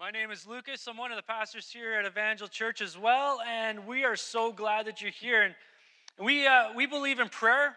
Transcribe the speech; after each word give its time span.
My 0.00 0.12
name 0.12 0.30
is 0.30 0.46
Lucas. 0.46 0.86
I'm 0.86 0.96
one 0.96 1.10
of 1.10 1.16
the 1.16 1.24
pastors 1.24 1.68
here 1.72 1.94
at 1.94 2.06
Evangel 2.06 2.46
Church 2.46 2.80
as 2.80 2.96
well, 2.96 3.40
and 3.44 3.84
we 3.84 4.04
are 4.04 4.14
so 4.14 4.52
glad 4.52 4.86
that 4.86 5.02
you're 5.02 5.10
here. 5.10 5.42
And 5.42 5.56
we, 6.20 6.46
uh, 6.46 6.72
we 6.76 6.86
believe 6.86 7.18
in 7.18 7.28
prayer. 7.28 7.74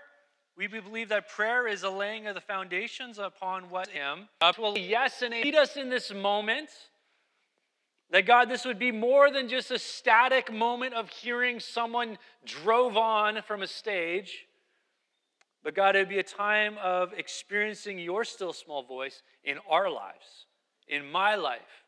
We 0.55 0.67
believe 0.67 1.09
that 1.09 1.29
prayer 1.29 1.67
is 1.67 1.81
a 1.81 1.89
laying 1.89 2.27
of 2.27 2.35
the 2.35 2.41
foundations 2.41 3.17
upon 3.17 3.71
what 3.71 3.87
Him. 3.87 4.29
Will 4.59 4.77
yes, 4.77 5.23
and 5.23 5.33
lead 5.33 5.55
us 5.55 5.77
in 5.77 5.89
this 5.89 6.13
moment. 6.13 6.69
That 8.11 8.27
God, 8.27 8.49
this 8.49 8.65
would 8.65 8.77
be 8.77 8.91
more 8.91 9.31
than 9.31 9.49
just 9.49 9.71
a 9.71 9.79
static 9.79 10.53
moment 10.53 10.93
of 10.93 11.09
hearing 11.09 11.59
someone 11.59 12.19
drove 12.45 12.97
on 12.97 13.41
from 13.41 13.63
a 13.63 13.67
stage, 13.67 14.45
but 15.63 15.73
God, 15.73 15.95
it 15.95 15.99
would 15.99 16.09
be 16.09 16.19
a 16.19 16.23
time 16.23 16.77
of 16.83 17.13
experiencing 17.13 17.97
your 17.97 18.23
still 18.25 18.53
small 18.53 18.83
voice 18.83 19.23
in 19.43 19.57
our 19.67 19.89
lives, 19.89 20.45
in 20.87 21.11
my 21.11 21.33
life 21.33 21.80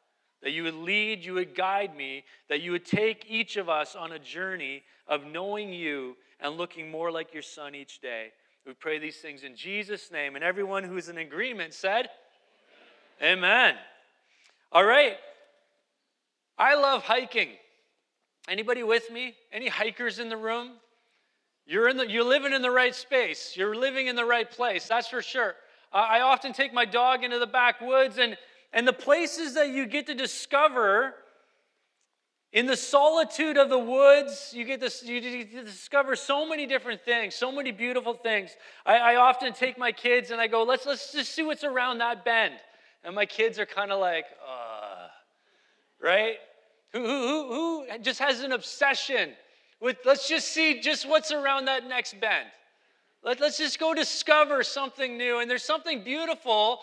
that 0.44 0.52
you 0.52 0.64
would 0.64 0.76
lead, 0.76 1.24
you 1.24 1.34
would 1.34 1.56
guide 1.56 1.96
me, 1.96 2.24
that 2.50 2.62
you 2.62 2.72
would 2.72 2.86
take 2.86 3.26
each 3.30 3.56
of 3.58 3.70
us 3.70 3.96
on 3.96 4.12
a 4.12 4.20
journey 4.20 4.84
of 5.08 5.26
knowing 5.26 5.74
you 5.74 6.16
and 6.40 6.58
looking 6.58 6.92
more 6.92 7.12
like 7.12 7.34
your 7.34 7.42
son 7.42 7.74
each 7.74 8.02
day. 8.02 8.28
We 8.66 8.74
pray 8.74 9.00
these 9.00 9.18
things 9.18 9.44
in 9.44 9.56
Jesus' 9.56 10.12
name. 10.12 10.36
And 10.36 10.44
everyone 10.44 10.84
who's 10.84 11.10
in 11.10 11.18
agreement 11.18 11.74
said, 11.74 12.10
Amen. 13.22 13.38
Amen. 13.38 13.76
All 14.72 14.84
right. 14.84 15.16
I 16.58 16.76
love 16.76 17.04
hiking. 17.04 17.50
Anybody 18.48 18.84
with 18.84 19.10
me? 19.12 19.36
Any 19.52 19.70
hikers 19.70 20.20
in 20.20 20.30
the 20.30 20.38
room? 20.38 20.72
You're, 21.66 21.88
in 21.88 21.98
the, 21.98 22.10
you're 22.10 22.26
living 22.26 22.54
in 22.54 22.62
the 22.62 22.72
right 22.72 22.94
space. 22.94 23.54
You're 23.56 23.76
living 23.76 24.08
in 24.08 24.16
the 24.16 24.26
right 24.26 24.50
place, 24.50 24.88
that's 24.88 25.08
for 25.08 25.22
sure. 25.22 25.56
Uh, 25.94 25.98
I 26.10 26.22
often 26.22 26.52
take 26.52 26.74
my 26.74 26.84
dog 26.84 27.24
into 27.24 27.40
the 27.40 27.48
backwoods, 27.48 28.18
and 28.18 28.36
and 28.74 28.88
the 28.88 28.94
places 28.94 29.54
that 29.54 29.70
you 29.70 29.86
get 29.86 30.08
to 30.08 30.16
discover 30.16 31.14
in 32.52 32.66
the 32.68 32.78
solitude 32.78 33.58
of 33.58 33.70
the 33.70 33.80
woods, 33.80 34.52
you 34.54 34.64
get, 34.64 34.80
to, 34.82 35.12
you 35.12 35.22
get 35.22 35.52
to 35.52 35.64
discover 35.64 36.16
so 36.16 36.48
many 36.48 36.68
different 36.68 37.02
things, 37.02 37.34
so 37.34 37.52
many 37.52 37.72
beautiful 37.72 38.14
things. 38.14 38.52
I, 38.86 38.98
I, 38.98 39.16
often 39.16 39.54
take 39.54 39.76
my 39.78 39.92
kids 39.92 40.30
and 40.30 40.40
I 40.40 40.46
go, 40.46 40.64
let's, 40.64 40.86
let's 40.86 41.12
just 41.12 41.34
see 41.34 41.42
what's 41.42 41.64
around 41.64 41.98
that 41.98 42.24
bend. 42.24 42.54
And 43.04 43.16
my 43.16 43.26
kids 43.26 43.58
are 43.58 43.66
kind 43.66 43.92
of 43.92 44.00
like, 44.00 44.26
uh, 44.48 45.08
right? 46.00 46.36
Who, 46.92 47.00
who, 47.04 47.48
who, 47.48 47.98
just 48.02 48.20
has 48.20 48.42
an 48.42 48.52
obsession 48.52 49.32
with, 49.82 49.98
let's 50.06 50.30
just 50.30 50.50
see 50.50 50.80
just 50.80 51.10
what's 51.10 51.32
around 51.32 51.66
that 51.66 51.88
next 51.88 52.20
bend. 52.22 52.50
Let, 53.24 53.40
let's 53.40 53.58
just 53.58 53.80
go 53.80 53.96
discover 53.96 54.62
something 54.62 55.18
new. 55.18 55.40
And 55.40 55.50
there's 55.50 55.64
something 55.64 56.04
beautiful 56.04 56.82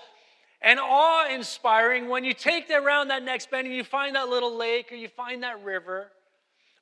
and 0.62 0.78
awe 0.78 1.28
inspiring 1.28 2.08
when 2.08 2.24
you 2.24 2.34
take 2.34 2.68
that 2.68 2.82
around 2.82 3.08
that 3.08 3.22
next 3.22 3.50
bend 3.50 3.66
and 3.66 3.74
you 3.74 3.84
find 3.84 4.14
that 4.16 4.28
little 4.28 4.54
lake 4.54 4.92
or 4.92 4.96
you 4.96 5.08
find 5.08 5.42
that 5.42 5.62
river. 5.64 6.10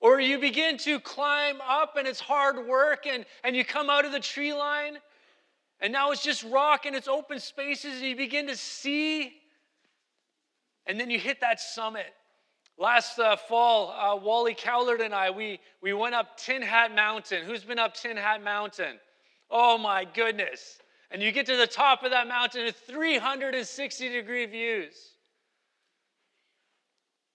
Or 0.00 0.20
you 0.20 0.38
begin 0.38 0.78
to 0.78 1.00
climb 1.00 1.60
up 1.60 1.96
and 1.96 2.06
it's 2.06 2.20
hard 2.20 2.66
work 2.66 3.06
and, 3.06 3.24
and 3.42 3.56
you 3.56 3.64
come 3.64 3.90
out 3.90 4.04
of 4.04 4.12
the 4.12 4.20
tree 4.20 4.52
line 4.52 4.98
and 5.80 5.92
now 5.92 6.10
it's 6.10 6.22
just 6.22 6.44
rock 6.44 6.86
and 6.86 6.94
it's 6.94 7.08
open 7.08 7.40
spaces 7.40 7.94
and 7.94 8.02
you 8.02 8.16
begin 8.16 8.46
to 8.48 8.56
see 8.56 9.32
and 10.86 10.98
then 10.98 11.10
you 11.10 11.18
hit 11.18 11.40
that 11.40 11.60
summit. 11.60 12.06
Last 12.78 13.18
uh, 13.18 13.36
fall, 13.36 13.90
uh, 13.90 14.16
Wally 14.16 14.54
Cowlard 14.54 15.00
and 15.00 15.12
I, 15.12 15.30
we, 15.30 15.60
we 15.82 15.92
went 15.92 16.14
up 16.14 16.36
Tin 16.36 16.62
Hat 16.62 16.94
Mountain. 16.94 17.44
Who's 17.44 17.64
been 17.64 17.78
up 17.78 17.94
Tin 17.94 18.16
Hat 18.16 18.42
Mountain? 18.42 18.98
Oh 19.50 19.76
my 19.76 20.04
goodness. 20.04 20.78
And 21.10 21.22
you 21.22 21.32
get 21.32 21.46
to 21.46 21.56
the 21.56 21.66
top 21.66 22.02
of 22.02 22.10
that 22.10 22.28
mountain 22.28 22.66
at 22.66 22.76
360 22.76 24.08
degree 24.10 24.46
views. 24.46 24.94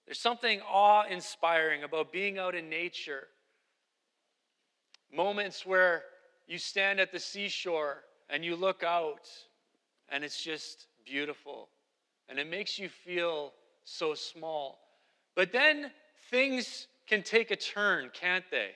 There's 0.06 0.20
something 0.20 0.60
awe 0.60 1.04
inspiring 1.08 1.82
about 1.82 2.12
being 2.12 2.38
out 2.38 2.54
in 2.54 2.68
nature. 2.68 3.28
Moments 5.12 5.64
where 5.64 6.02
you 6.46 6.58
stand 6.58 7.00
at 7.00 7.10
the 7.10 7.18
seashore 7.18 8.04
and 8.28 8.44
you 8.44 8.54
look 8.54 8.82
out 8.82 9.28
and 10.08 10.22
it's 10.22 10.42
just 10.42 10.86
beautiful. 11.04 11.68
And 12.28 12.38
it 12.38 12.48
makes 12.48 12.78
you 12.78 12.88
feel 12.88 13.52
so 13.84 14.14
small. 14.14 14.78
But 15.34 15.52
then 15.52 15.90
things 16.30 16.86
can 17.06 17.22
take 17.22 17.50
a 17.50 17.56
turn, 17.56 18.10
can't 18.12 18.44
they? 18.50 18.70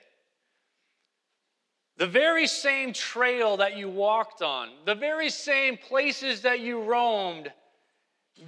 The 1.99 2.07
very 2.07 2.47
same 2.47 2.93
trail 2.93 3.57
that 3.57 3.75
you 3.75 3.89
walked 3.89 4.41
on, 4.41 4.69
the 4.85 4.95
very 4.95 5.29
same 5.29 5.75
places 5.75 6.41
that 6.43 6.61
you 6.61 6.81
roamed, 6.81 7.51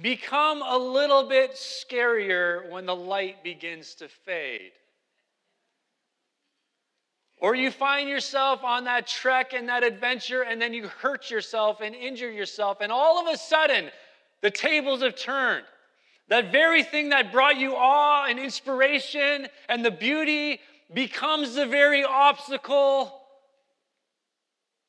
become 0.00 0.62
a 0.62 0.78
little 0.78 1.28
bit 1.28 1.52
scarier 1.52 2.70
when 2.70 2.86
the 2.86 2.96
light 2.96 3.44
begins 3.44 3.94
to 3.96 4.08
fade. 4.08 4.72
Or 7.36 7.54
you 7.54 7.70
find 7.70 8.08
yourself 8.08 8.64
on 8.64 8.84
that 8.84 9.06
trek 9.06 9.52
and 9.52 9.68
that 9.68 9.84
adventure, 9.84 10.40
and 10.44 10.62
then 10.62 10.72
you 10.72 10.88
hurt 10.88 11.30
yourself 11.30 11.82
and 11.82 11.94
injure 11.94 12.30
yourself, 12.30 12.78
and 12.80 12.90
all 12.90 13.20
of 13.20 13.34
a 13.34 13.36
sudden, 13.36 13.90
the 14.40 14.50
tables 14.50 15.02
have 15.02 15.14
turned. 15.14 15.66
That 16.28 16.52
very 16.52 16.84
thing 16.84 17.10
that 17.10 17.30
brought 17.30 17.58
you 17.58 17.74
awe 17.76 18.24
and 18.30 18.38
inspiration 18.38 19.46
and 19.68 19.84
the 19.84 19.90
beauty 19.90 20.58
becomes 20.94 21.54
the 21.54 21.66
very 21.66 22.02
obstacle 22.02 23.18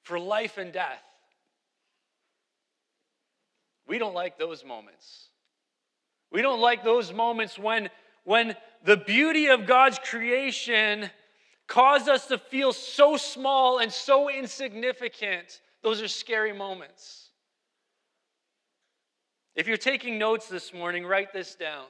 for 0.04 0.20
life 0.20 0.58
and 0.58 0.72
death. 0.72 1.02
We 3.88 3.98
don't 3.98 4.14
like 4.14 4.38
those 4.38 4.64
moments. 4.64 5.30
We 6.32 6.42
don't 6.42 6.62
like 6.62 6.84
those 6.84 7.12
moments 7.12 7.58
when, 7.58 7.90
when 8.24 8.56
the 8.84 8.98
beauty 8.98 9.48
of 9.48 9.66
God's 9.66 10.00
creation 10.00 11.10
caused 11.68 12.10
us 12.10 12.28
to 12.28 12.38
feel 12.38 12.74
so 12.74 13.18
small 13.18 13.80
and 13.80 13.92
so 13.92 14.30
insignificant. 14.30 15.62
Those 15.82 16.02
are 16.02 16.08
scary 16.08 16.54
moments. 16.54 17.30
If 19.56 19.68
you're 19.68 19.78
taking 19.78 20.18
notes 20.18 20.48
this 20.48 20.74
morning, 20.74 21.06
write 21.06 21.32
this 21.32 21.56
down. 21.56 21.86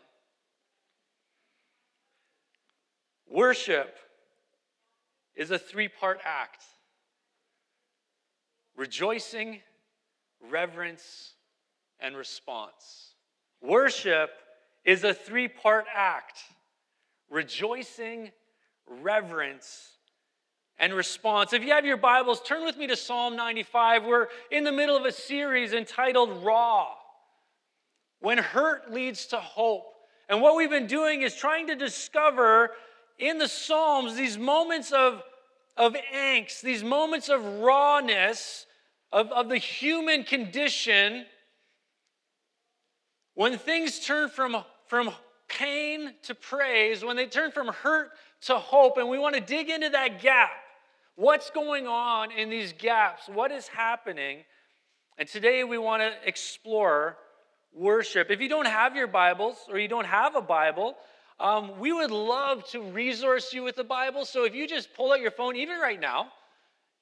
Worship 3.30 3.97
is 5.35 5.50
a 5.50 5.57
three 5.57 5.88
part 5.88 6.19
act 6.25 6.63
rejoicing, 8.75 9.59
reverence, 10.50 11.34
and 12.00 12.17
response. 12.17 13.16
Worship 13.61 14.29
is 14.84 15.03
a 15.03 15.13
three 15.13 15.47
part 15.47 15.85
act 15.94 16.39
rejoicing, 17.29 18.31
reverence, 19.01 19.94
and 20.78 20.94
response. 20.94 21.53
If 21.53 21.63
you 21.63 21.72
have 21.72 21.85
your 21.85 21.97
Bibles, 21.97 22.41
turn 22.41 22.66
with 22.66 22.78
me 22.78 22.88
to 22.88 22.95
Psalm 22.95 23.35
95. 23.35 24.06
We're 24.06 24.28
in 24.51 24.63
the 24.63 24.72
middle 24.72 24.95
of 24.95 25.06
a 25.06 25.12
series 25.12 25.73
entitled 25.73 26.44
Raw 26.44 26.89
When 28.19 28.38
Hurt 28.38 28.91
Leads 28.91 29.28
to 29.28 29.38
Hope. 29.38 29.85
And 30.29 30.41
what 30.41 30.56
we've 30.56 30.69
been 30.69 30.88
doing 30.88 31.22
is 31.22 31.35
trying 31.35 31.67
to 31.67 31.75
discover 31.75 32.72
in 33.17 33.38
the 33.38 33.47
Psalms 33.47 34.16
these 34.16 34.38
moments 34.38 34.91
of 34.91 35.23
of 35.78 35.95
angst, 36.13 36.61
these 36.61 36.84
moments 36.84 37.29
of 37.29 37.44
rawness, 37.59 38.66
of, 39.11 39.31
of 39.31 39.50
the 39.50 39.57
human 39.57 40.23
condition, 40.23 41.25
when 43.35 43.57
things 43.57 44.00
turn 44.00 44.29
from, 44.29 44.57
from 44.88 45.12
pain 45.47 46.13
to 46.23 46.35
praise, 46.35 47.03
when 47.03 47.16
they 47.16 47.25
turn 47.25 47.51
from 47.51 47.67
hurt 47.67 48.12
to 48.41 48.56
hope, 48.56 48.97
and 48.97 49.09
we 49.09 49.17
want 49.17 49.35
to 49.35 49.41
dig 49.41 49.69
into 49.69 49.89
that 49.89 50.22
gap. 50.22 50.51
What's 51.16 51.50
going 51.50 51.88
on 51.88 52.31
in 52.31 52.50
these 52.50 52.73
gaps? 52.73 53.28
What 53.28 53.51
is 53.51 53.67
happening? 53.67 54.39
And 55.17 55.28
today 55.28 55.63
we 55.63 55.78
want 55.78 56.01
to 56.01 56.12
explore 56.28 57.17
worship. 57.72 58.31
If 58.31 58.41
you 58.41 58.50
don't 58.50 58.67
have 58.67 58.95
your 58.95 59.07
Bibles 59.07 59.57
or 59.69 59.78
you 59.78 59.88
don't 59.88 60.06
have 60.06 60.36
a 60.36 60.42
Bible, 60.42 60.95
um, 61.39 61.80
we 61.80 61.91
would 61.91 62.12
love 62.12 62.65
to 62.69 62.81
resource 62.81 63.53
you 63.53 63.63
with 63.63 63.75
the 63.75 63.83
Bible. 63.83 64.25
So 64.25 64.45
if 64.45 64.53
you 64.53 64.68
just 64.68 64.94
pull 64.94 65.12
out 65.12 65.19
your 65.19 65.31
phone, 65.31 65.56
even 65.56 65.80
right 65.80 66.00
now, 66.00 66.27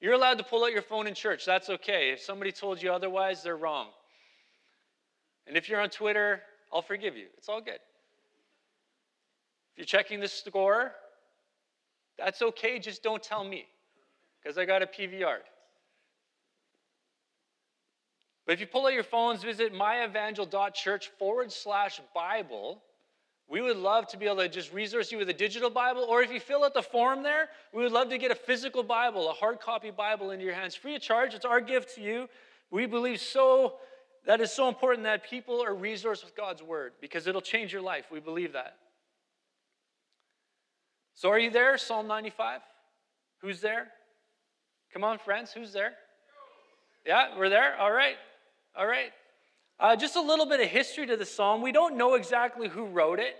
you're 0.00 0.14
allowed 0.14 0.38
to 0.38 0.44
pull 0.44 0.64
out 0.64 0.72
your 0.72 0.82
phone 0.82 1.06
in 1.06 1.14
church. 1.14 1.44
That's 1.44 1.70
okay. 1.70 2.10
If 2.10 2.20
somebody 2.20 2.50
told 2.50 2.82
you 2.82 2.92
otherwise, 2.92 3.42
they're 3.42 3.56
wrong. 3.56 3.88
And 5.46 5.56
if 5.56 5.68
you're 5.68 5.80
on 5.80 5.90
Twitter, 5.90 6.42
I'll 6.72 6.82
forgive 6.82 7.16
you. 7.16 7.26
It's 7.36 7.48
all 7.48 7.60
good. 7.60 7.74
If 7.74 7.80
you're 9.76 9.86
checking 9.86 10.20
the 10.20 10.28
score, 10.28 10.92
that's 12.18 12.42
okay. 12.42 12.78
Just 12.78 13.02
don't 13.02 13.22
tell 13.22 13.44
me 13.44 13.66
because 14.42 14.58
I 14.58 14.64
got 14.64 14.82
a 14.82 14.86
PVR. 14.86 15.38
But 18.46 18.52
if 18.52 18.60
you 18.60 18.66
pull 18.66 18.86
out 18.86 18.92
your 18.92 19.04
phones, 19.04 19.42
visit 19.42 19.72
myevangel.church 19.72 21.10
forward 21.18 21.52
slash 21.52 22.00
Bible 22.14 22.82
we 23.52 23.60
would 23.60 23.76
love 23.76 24.06
to 24.06 24.16
be 24.16 24.24
able 24.24 24.38
to 24.38 24.48
just 24.48 24.72
resource 24.72 25.12
you 25.12 25.18
with 25.18 25.28
a 25.28 25.34
digital 25.34 25.68
Bible, 25.68 26.06
or 26.08 26.22
if 26.22 26.32
you 26.32 26.40
fill 26.40 26.64
out 26.64 26.72
the 26.72 26.82
form 26.82 27.22
there, 27.22 27.50
we 27.74 27.82
would 27.82 27.92
love 27.92 28.08
to 28.08 28.16
get 28.16 28.30
a 28.30 28.34
physical 28.34 28.82
Bible, 28.82 29.28
a 29.28 29.34
hard 29.34 29.60
copy 29.60 29.90
Bible 29.90 30.30
into 30.30 30.42
your 30.42 30.54
hands, 30.54 30.74
free 30.74 30.96
of 30.96 31.02
charge. 31.02 31.34
It's 31.34 31.44
our 31.44 31.60
gift 31.60 31.94
to 31.96 32.00
you. 32.00 32.30
We 32.70 32.86
believe 32.86 33.20
so 33.20 33.74
that 34.24 34.40
is 34.40 34.50
so 34.50 34.68
important 34.68 35.04
that 35.04 35.28
people 35.28 35.62
are 35.62 35.74
resourced 35.74 36.24
with 36.24 36.34
God's 36.34 36.62
word 36.62 36.92
because 36.98 37.26
it'll 37.26 37.42
change 37.42 37.74
your 37.74 37.82
life. 37.82 38.06
We 38.10 38.20
believe 38.20 38.54
that. 38.54 38.76
So, 41.14 41.28
are 41.28 41.38
you 41.38 41.50
there? 41.50 41.76
Psalm 41.76 42.06
95? 42.06 42.62
Who's 43.42 43.60
there? 43.60 43.88
Come 44.94 45.04
on, 45.04 45.18
friends, 45.18 45.52
who's 45.52 45.74
there? 45.74 45.92
Yeah, 47.04 47.36
we're 47.36 47.50
there? 47.50 47.76
All 47.78 47.92
right. 47.92 48.16
All 48.74 48.86
right. 48.86 49.12
Uh, 49.80 49.96
just 49.96 50.16
a 50.16 50.20
little 50.20 50.46
bit 50.46 50.60
of 50.60 50.68
history 50.68 51.06
to 51.06 51.16
the 51.16 51.24
psalm. 51.24 51.62
We 51.62 51.72
don't 51.72 51.96
know 51.96 52.14
exactly 52.14 52.68
who 52.68 52.86
wrote 52.86 53.18
it, 53.18 53.36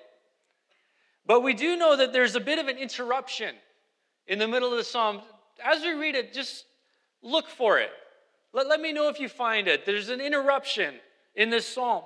but 1.27 1.43
we 1.43 1.55
do 1.55 1.77
know 1.77 1.97
that 1.97 2.13
there's 2.13 2.35
a 2.35 2.41
bit 2.41 2.59
of 2.59 2.69
an 2.69 2.79
interruption 2.79 3.55
in 4.27 4.39
the 4.39 4.49
middle 4.49 4.71
of 4.71 4.77
the 4.77 4.85
psalm. 4.85 5.21
As 5.65 5.83
we 5.83 5.93
read 5.93 6.15
it, 6.15 6.33
just 6.33 6.65
look 7.23 7.49
for 7.49 7.79
it. 7.79 7.91
Let, 8.53 8.69
let 8.69 8.81
me 8.81 8.93
know 8.93 9.09
if 9.09 9.21
you 9.21 9.29
find 9.29 9.69
it. 9.69 9.87
There's 9.87 10.09
an 10.09 10.21
interruption 10.21 10.95
in 11.35 11.51
this 11.51 11.67
psalm. 11.67 12.03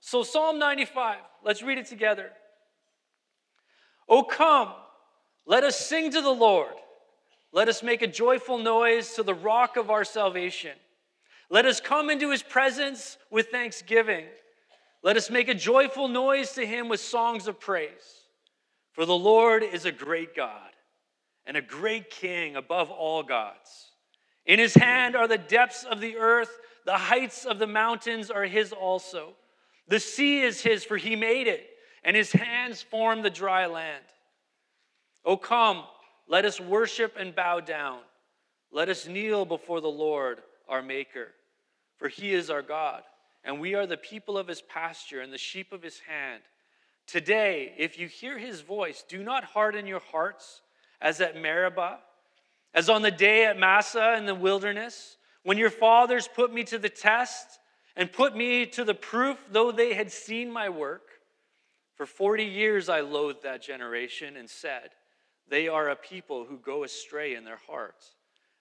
So, 0.00 0.22
Psalm 0.22 0.58
95, 0.58 1.16
let's 1.42 1.62
read 1.62 1.78
it 1.78 1.86
together. 1.86 2.30
Oh, 4.08 4.22
come, 4.22 4.72
let 5.46 5.64
us 5.64 5.78
sing 5.78 6.10
to 6.12 6.20
the 6.20 6.30
Lord. 6.30 6.74
Let 7.52 7.68
us 7.68 7.82
make 7.82 8.02
a 8.02 8.06
joyful 8.06 8.58
noise 8.58 9.14
to 9.14 9.22
the 9.22 9.34
rock 9.34 9.76
of 9.76 9.90
our 9.90 10.04
salvation. 10.04 10.72
Let 11.50 11.66
us 11.66 11.80
come 11.80 12.10
into 12.10 12.30
his 12.30 12.42
presence 12.42 13.18
with 13.30 13.48
thanksgiving. 13.48 14.26
Let 15.02 15.16
us 15.16 15.30
make 15.30 15.48
a 15.48 15.54
joyful 15.54 16.08
noise 16.08 16.52
to 16.52 16.66
him 16.66 16.88
with 16.88 17.00
songs 17.00 17.46
of 17.46 17.60
praise. 17.60 18.22
For 18.92 19.04
the 19.04 19.16
Lord 19.16 19.62
is 19.62 19.84
a 19.84 19.92
great 19.92 20.34
God 20.34 20.70
and 21.46 21.56
a 21.56 21.62
great 21.62 22.10
king 22.10 22.56
above 22.56 22.90
all 22.90 23.22
gods. 23.22 23.90
In 24.46 24.58
his 24.58 24.74
hand 24.74 25.16
are 25.16 25.28
the 25.28 25.38
depths 25.38 25.84
of 25.84 26.00
the 26.00 26.16
earth, 26.16 26.50
the 26.86 26.96
heights 26.96 27.44
of 27.44 27.58
the 27.58 27.66
mountains 27.66 28.30
are 28.30 28.44
his 28.44 28.72
also. 28.72 29.34
The 29.88 30.00
sea 30.00 30.42
is 30.42 30.60
his, 30.60 30.84
for 30.84 30.96
he 30.96 31.16
made 31.16 31.46
it, 31.46 31.66
and 32.02 32.16
his 32.16 32.32
hands 32.32 32.82
formed 32.82 33.24
the 33.24 33.30
dry 33.30 33.66
land. 33.66 34.04
O 35.24 35.36
come, 35.36 35.84
let 36.28 36.44
us 36.44 36.60
worship 36.60 37.16
and 37.18 37.34
bow 37.34 37.60
down. 37.60 38.00
Let 38.70 38.88
us 38.88 39.06
kneel 39.06 39.44
before 39.44 39.80
the 39.80 39.88
Lord, 39.88 40.40
our 40.68 40.82
Maker, 40.82 41.28
for 41.96 42.08
he 42.08 42.32
is 42.32 42.50
our 42.50 42.62
God, 42.62 43.02
and 43.44 43.60
we 43.60 43.74
are 43.74 43.86
the 43.86 43.96
people 43.96 44.38
of 44.38 44.48
his 44.48 44.62
pasture 44.62 45.20
and 45.20 45.32
the 45.32 45.38
sheep 45.38 45.72
of 45.72 45.82
his 45.82 46.00
hand. 46.00 46.42
Today, 47.06 47.74
if 47.76 47.98
you 47.98 48.08
hear 48.08 48.38
his 48.38 48.60
voice, 48.60 49.04
do 49.06 49.22
not 49.22 49.44
harden 49.44 49.86
your 49.86 50.00
hearts 50.00 50.62
as 51.00 51.20
at 51.20 51.36
Meribah 51.36 51.98
as 52.74 52.90
on 52.90 53.02
the 53.02 53.10
day 53.10 53.46
at 53.46 53.56
Massah 53.56 54.16
in 54.16 54.26
the 54.26 54.34
wilderness, 54.34 55.16
when 55.44 55.56
your 55.56 55.70
fathers 55.70 56.28
put 56.28 56.52
me 56.52 56.64
to 56.64 56.78
the 56.78 56.88
test 56.88 57.60
and 57.94 58.12
put 58.12 58.36
me 58.36 58.66
to 58.66 58.82
the 58.84 58.94
proof, 58.94 59.38
though 59.50 59.70
they 59.70 59.94
had 59.94 60.10
seen 60.10 60.52
my 60.52 60.68
work. 60.68 61.02
For 61.94 62.04
40 62.04 62.44
years 62.44 62.88
I 62.88 63.00
loathed 63.00 63.44
that 63.44 63.62
generation 63.62 64.36
and 64.36 64.50
said, 64.50 64.90
They 65.48 65.68
are 65.68 65.88
a 65.88 65.96
people 65.96 66.44
who 66.44 66.58
go 66.58 66.82
astray 66.82 67.36
in 67.36 67.44
their 67.44 67.60
hearts, 67.68 68.16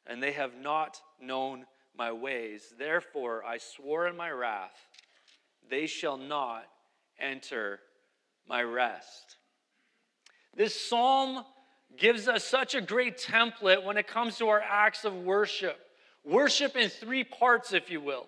and 0.06 0.22
they 0.22 0.34
have 0.34 0.56
not 0.56 1.02
known 1.20 1.66
my 1.98 2.12
ways. 2.12 2.74
Therefore 2.78 3.44
I 3.45 3.57
swore 3.57 4.07
in 4.07 4.16
my 4.16 4.31
wrath, 4.31 4.75
They 5.69 5.86
shall 5.88 6.18
not 6.18 6.66
enter 7.19 7.80
my 8.48 8.62
rest. 8.62 9.38
This 10.56 10.80
psalm 10.80 11.44
gives 11.98 12.28
us 12.28 12.44
such 12.44 12.75
a 12.75 12.81
great 12.81 13.18
template 13.18 13.84
when 13.84 13.98
it 13.98 14.07
comes 14.07 14.38
to 14.38 14.50
our 14.50 14.62
acts 14.62 15.06
of 15.06 15.16
worship. 15.16 15.78
Worship 16.25 16.75
in 16.75 16.90
three 16.90 17.24
parts, 17.24 17.74
if 17.74 17.90
you 17.90 18.01
will. 18.01 18.28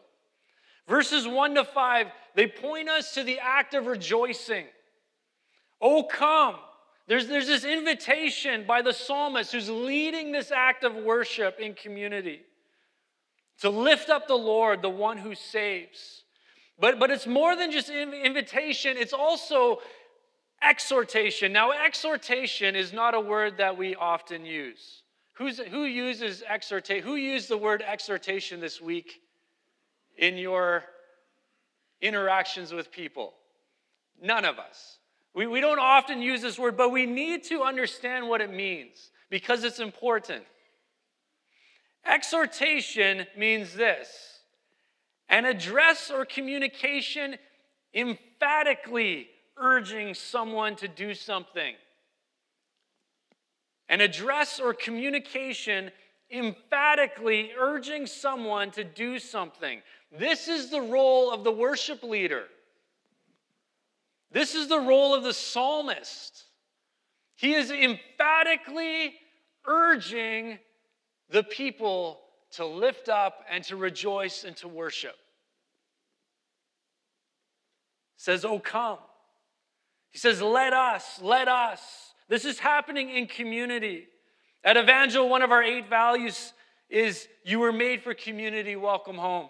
Verses 0.88 1.28
1 1.28 1.56
to 1.56 1.64
5, 1.64 2.08
they 2.36 2.48
point 2.48 2.90
us 2.90 3.14
to 3.14 3.24
the 3.24 3.40
act 3.40 3.74
of 3.74 3.88
rejoicing. 3.88 4.66
Oh, 5.82 6.04
come. 6.04 6.56
There's, 7.08 7.28
there's 7.28 7.48
this 7.48 7.66
invitation 7.66 8.66
by 8.68 8.82
the 8.82 8.94
psalmist 8.94 9.52
who's 9.52 9.70
leading 9.70 10.32
this 10.32 10.52
act 10.52 10.84
of 10.84 10.96
worship 10.96 11.60
in 11.60 11.74
community 11.74 12.42
to 13.62 13.70
lift 13.70 14.10
up 14.10 14.28
the 14.28 14.36
Lord, 14.36 14.82
the 14.82 14.90
one 14.90 15.18
who 15.18 15.36
saves. 15.36 16.24
But, 16.80 17.00
but 17.00 17.10
it's 17.10 17.28
more 17.28 17.56
than 17.56 17.72
just 17.72 17.90
invitation, 17.90 18.98
it's 18.98 19.14
also 19.14 19.80
Exhortation. 20.62 21.52
Now, 21.52 21.72
exhortation 21.72 22.76
is 22.76 22.94
not 22.94 23.14
a 23.14 23.20
word 23.20 23.58
that 23.58 23.78
we 23.78 23.96
often 23.96 24.46
use. 24.46 25.04
Who's, 25.34 25.60
who 25.60 25.84
uses 25.84 26.44
exhortation? 26.48 27.06
Who 27.06 27.16
used 27.16 27.50
the 27.50 27.58
word 27.58 27.84
exhortation 27.86 28.60
this 28.60 28.82
week 28.82 29.22
in 30.18 30.38
your 30.38 30.84
interactions 32.02 32.74
with 32.74 32.92
people? 32.92 33.34
None 34.22 34.46
of 34.46 34.58
us. 34.58 34.98
We, 35.34 35.46
we 35.46 35.60
don't 35.60 35.80
often 35.80 36.22
use 36.22 36.42
this 36.42 36.58
word, 36.58 36.78
but 36.78 36.92
we 36.92 37.06
need 37.06 37.44
to 37.46 37.62
understand 37.62 38.28
what 38.28 38.40
it 38.40 38.52
means 38.52 39.12
because 39.30 39.66
it's 39.66 39.80
important. 39.80 40.46
Exhortation 42.06 43.26
means 43.36 43.74
this 43.74 44.40
an 45.28 45.46
address 45.46 46.12
or 46.12 46.26
communication 46.26 47.36
emphatically 47.94 49.28
urging 49.58 50.14
someone 50.14 50.76
to 50.76 50.88
do 50.88 51.14
something. 51.14 51.76
An 53.90 54.02
address 54.02 54.60
or 54.60 54.74
communication 54.74 55.92
emphatically 56.32 57.52
urging 57.58 58.06
someone 58.08 58.72
to 58.72 58.84
do 58.84 59.20
something. 59.20 59.82
This 60.12 60.48
is 60.48 60.70
the 60.70 60.82
role 60.82 61.32
of 61.32 61.44
the 61.44 61.52
worship 61.52 62.04
leader. 62.04 62.46
This 64.32 64.56
is 64.56 64.68
the 64.68 64.80
role 64.80 65.14
of 65.16 65.24
the 65.24 65.34
psalmist. 65.34 66.44
He 67.36 67.54
is 67.54 67.72
emphatically 67.72 69.16
urging 69.66 70.60
the 71.30 71.44
people 71.44 72.22
to 72.52 72.66
lift 72.66 73.10
up 73.10 73.44
and 73.50 73.64
to 73.66 73.76
rejoice 73.76 74.44
and 74.44 74.56
to 74.58 74.68
worship. 74.68 75.16
Says, 78.18 78.46
Oh, 78.46 78.60
come. 78.60 79.00
He 80.10 80.18
says, 80.18 80.42
Let 80.42 80.74
us, 80.74 81.20
let 81.22 81.48
us. 81.48 82.14
This 82.28 82.46
is 82.46 82.60
happening 82.60 83.10
in 83.10 83.28
community. 83.28 84.08
At 84.64 84.78
Evangel, 84.78 85.30
one 85.30 85.42
of 85.42 85.52
our 85.52 85.62
eight 85.62 85.90
values 85.90 86.54
is 86.90 87.28
you 87.44 87.60
were 87.60 87.72
made 87.72 88.02
for 88.02 88.14
community, 88.14 88.76
welcome 88.76 89.18
home. 89.18 89.50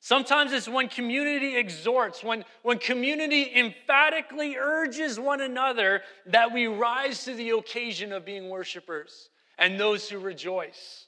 Sometimes 0.00 0.52
it's 0.52 0.68
when 0.68 0.88
community 0.88 1.56
exhorts, 1.56 2.24
when, 2.24 2.44
when 2.62 2.78
community 2.78 3.52
emphatically 3.54 4.56
urges 4.56 5.20
one 5.20 5.42
another 5.42 6.02
that 6.26 6.52
we 6.52 6.66
rise 6.66 7.24
to 7.24 7.34
the 7.34 7.50
occasion 7.50 8.12
of 8.12 8.24
being 8.24 8.48
worshipers 8.48 9.28
and 9.60 9.78
those 9.78 10.08
who 10.08 10.18
rejoice. 10.18 11.04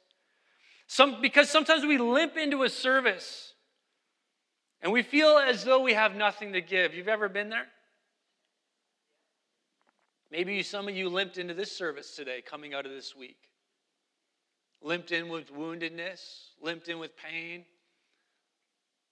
Some, 0.87 1.21
because 1.23 1.49
sometimes 1.49 1.85
we 1.85 1.97
limp 1.97 2.37
into 2.37 2.63
a 2.63 2.69
service 2.69 3.55
and 4.83 4.93
we 4.93 5.03
feel 5.03 5.39
as 5.39 5.65
though 5.65 5.81
we 5.81 5.95
have 5.95 6.15
nothing 6.15 6.53
to 6.53 6.61
give. 6.61 6.95
You've 6.95 7.09
ever 7.09 7.29
been 7.29 7.49
there? 7.49 7.67
Maybe 10.31 10.63
some 10.63 10.87
of 10.87 10.95
you 10.95 11.09
limped 11.09 11.39
into 11.39 11.55
this 11.55 11.77
service 11.77 12.15
today, 12.15 12.43
coming 12.43 12.75
out 12.75 12.85
of 12.85 12.93
this 12.93 13.17
week. 13.17 13.39
Limped 14.83 15.13
in 15.13 15.29
with 15.29 15.53
woundedness, 15.53 16.21
limped 16.61 16.89
in 16.89 16.99
with 16.99 17.13
pain, 17.17 17.65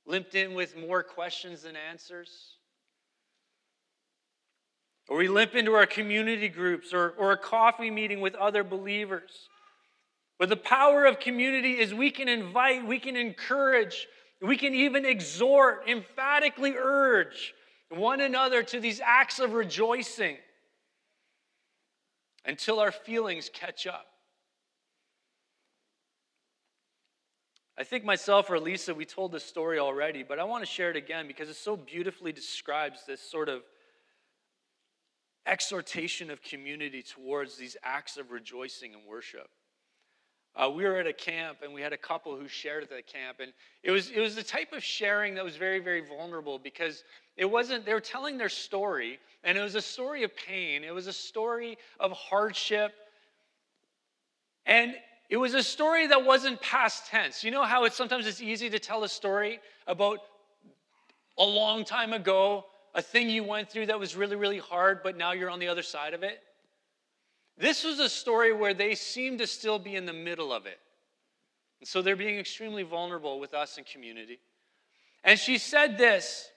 limped 0.07 0.35
in 0.35 0.55
with 0.55 0.77
more 0.77 1.03
questions 1.03 1.63
than 1.63 1.77
answers. 1.77 2.57
Or 5.11 5.17
we 5.17 5.27
limp 5.27 5.57
into 5.57 5.73
our 5.73 5.87
community 5.87 6.49
groups 6.49 6.95
or, 6.95 7.11
or 7.19 7.33
a 7.33 7.37
coffee 7.37 7.91
meeting 7.91 8.21
with 8.21 8.37
other 8.37 8.63
believers. 8.63 9.49
But 10.39 10.49
the 10.49 10.57
power 10.57 11.05
of 11.05 11.19
community 11.19 11.81
is 11.81 11.93
we 11.93 12.13
can 12.13 12.29
invite, 12.29 12.87
we 12.87 13.01
can 13.01 13.17
encourage, 13.17 14.07
we 14.41 14.57
can 14.57 14.73
even 14.73 15.05
exhort, 15.05 15.83
emphatically 15.89 16.75
urge 16.79 17.53
one 17.89 18.21
another 18.21 18.63
to 18.63 18.79
these 18.79 19.01
acts 19.05 19.41
of 19.41 19.53
rejoicing 19.53 20.37
until 22.45 22.79
our 22.79 22.93
feelings 22.93 23.51
catch 23.53 23.89
up. 23.89 24.07
I 27.77 27.83
think 27.83 28.05
myself 28.05 28.49
or 28.49 28.61
Lisa, 28.61 28.95
we 28.95 29.05
told 29.05 29.33
this 29.33 29.45
story 29.45 29.81
already, 29.81 30.23
but 30.23 30.39
I 30.39 30.45
want 30.45 30.63
to 30.63 30.71
share 30.71 30.91
it 30.91 30.97
again 30.97 31.27
because 31.27 31.49
it 31.49 31.57
so 31.57 31.77
beautifully 31.77 32.31
describes 32.31 33.05
this 33.07 33.21
sort 33.21 33.49
of 33.49 33.63
exhortation 35.51 36.31
of 36.31 36.41
community 36.43 37.03
towards 37.03 37.57
these 37.57 37.77
acts 37.83 38.17
of 38.17 38.31
rejoicing 38.31 38.95
and 38.95 39.03
worship. 39.07 39.49
Uh, 40.55 40.71
we 40.71 40.85
were 40.85 40.97
at 40.97 41.07
a 41.07 41.13
camp 41.13 41.59
and 41.63 41.73
we 41.73 41.81
had 41.81 41.93
a 41.93 41.97
couple 41.97 42.37
who 42.37 42.49
shared 42.49 42.83
at 42.83 42.89
the 42.89 43.03
camp, 43.03 43.39
and 43.41 43.53
it 43.83 43.91
was 43.91 44.11
it 44.11 44.21
was 44.21 44.35
the 44.35 44.43
type 44.43 44.73
of 44.73 44.83
sharing 44.83 45.35
that 45.35 45.45
was 45.45 45.57
very 45.57 45.79
very 45.79 46.01
vulnerable 46.01 46.59
because 46.59 47.05
it 47.37 47.45
wasn't 47.45 47.85
they 47.85 47.95
were 47.95 48.01
telling 48.01 48.37
their 48.39 48.49
story, 48.49 49.19
and 49.45 49.57
it 49.57 49.63
was 49.63 49.75
a 49.75 49.83
story 49.83 50.23
of 50.25 50.35
pain. 50.37 50.83
It 50.85 50.93
was 50.93 51.07
a 51.07 51.13
story 51.13 51.79
of 52.01 52.13
hardship, 52.13 52.93
and 54.67 54.95
it 55.29 55.37
was 55.37 55.55
a 55.55 55.63
story 55.63 56.09
that 56.09 56.25
wasn't 56.25 56.61
past 56.61 57.07
tense. 57.07 57.45
You 57.45 57.53
know 57.53 57.65
how 57.65 57.85
it's 57.85 57.97
sometimes 57.97 58.27
it's 58.27 58.41
easy 58.41 58.69
to 58.71 58.79
tell 58.79 59.05
a 59.05 59.09
story 59.09 59.61
about 59.87 60.19
a 61.39 61.45
long 61.45 61.85
time 61.85 62.13
ago, 62.13 62.67
a 62.95 63.03
thing 63.03 63.31
you 63.31 63.45
went 63.45 63.71
through 63.71 63.87
that 63.87 63.99
was 63.99 64.17
really, 64.17 64.37
really 64.37 64.59
hard, 64.59 65.03
but 65.03 65.17
now 65.17 65.33
you're 65.33 65.51
on 65.51 65.61
the 65.61 65.69
other 65.69 65.83
side 65.83 66.15
of 66.15 66.23
it? 66.23 66.41
This 67.57 67.85
was 67.85 67.99
a 67.99 68.09
story 68.09 68.53
where 68.53 68.75
they 68.75 68.95
seem 68.95 69.39
to 69.39 69.47
still 69.47 69.79
be 69.79 69.95
in 69.95 70.07
the 70.07 70.13
middle 70.13 70.53
of 70.53 70.67
it. 70.67 70.79
And 71.81 71.89
so 71.89 72.03
they're 72.03 72.17
being 72.17 72.39
extremely 72.39 72.83
vulnerable 72.83 73.39
with 73.39 73.55
us 73.55 73.79
in 73.79 73.85
community. 73.85 74.41
And 75.25 75.39
she 75.39 75.59
said 75.59 75.99
this, 75.99 76.49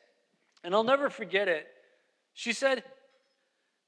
and 0.63 0.73
I'll 0.73 0.83
never 0.83 1.09
forget 1.09 1.47
it. 1.47 1.67
She 2.33 2.53
said, 2.53 2.83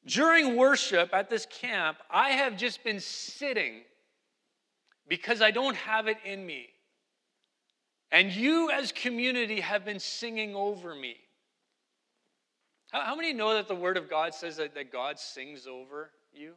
During 0.05 0.55
worship 0.55 1.09
at 1.13 1.29
this 1.29 1.45
camp, 1.45 1.97
I 2.11 2.31
have 2.31 2.57
just 2.57 2.83
been 2.83 2.99
sitting 2.99 3.81
because 5.07 5.41
I 5.41 5.51
don't 5.51 5.75
have 5.75 6.07
it 6.07 6.17
in 6.25 6.45
me. 6.45 6.67
And 8.11 8.31
you, 8.31 8.69
as 8.71 8.91
community, 8.91 9.61
have 9.61 9.83
been 9.83 9.99
singing 9.99 10.55
over 10.55 10.95
me. 10.95 11.17
How, 12.95 13.01
how 13.01 13.15
many 13.15 13.33
know 13.33 13.53
that 13.55 13.67
the 13.67 13.75
Word 13.75 13.97
of 13.97 14.09
God 14.09 14.33
says 14.33 14.55
that, 14.55 14.73
that 14.75 14.89
God 14.89 15.19
sings 15.19 15.67
over 15.67 16.11
you? 16.33 16.53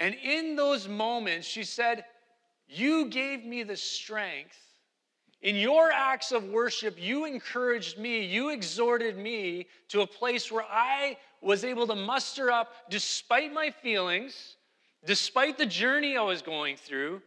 And 0.00 0.16
in 0.16 0.56
those 0.56 0.88
moments, 0.88 1.46
she 1.46 1.62
said, 1.62 2.04
You 2.66 3.06
gave 3.06 3.44
me 3.44 3.62
the 3.62 3.76
strength. 3.76 4.58
In 5.40 5.54
your 5.54 5.92
acts 5.92 6.32
of 6.32 6.42
worship, 6.48 6.96
you 7.00 7.24
encouraged 7.24 7.98
me, 7.98 8.24
you 8.24 8.48
exhorted 8.48 9.16
me 9.16 9.68
to 9.90 10.00
a 10.00 10.06
place 10.08 10.50
where 10.50 10.66
I 10.68 11.18
was 11.40 11.62
able 11.62 11.86
to 11.86 11.94
muster 11.94 12.50
up, 12.50 12.72
despite 12.90 13.52
my 13.52 13.70
feelings, 13.70 14.56
despite 15.06 15.56
the 15.56 15.66
journey 15.66 16.16
I 16.16 16.22
was 16.22 16.42
going 16.42 16.76
through, 16.76 17.22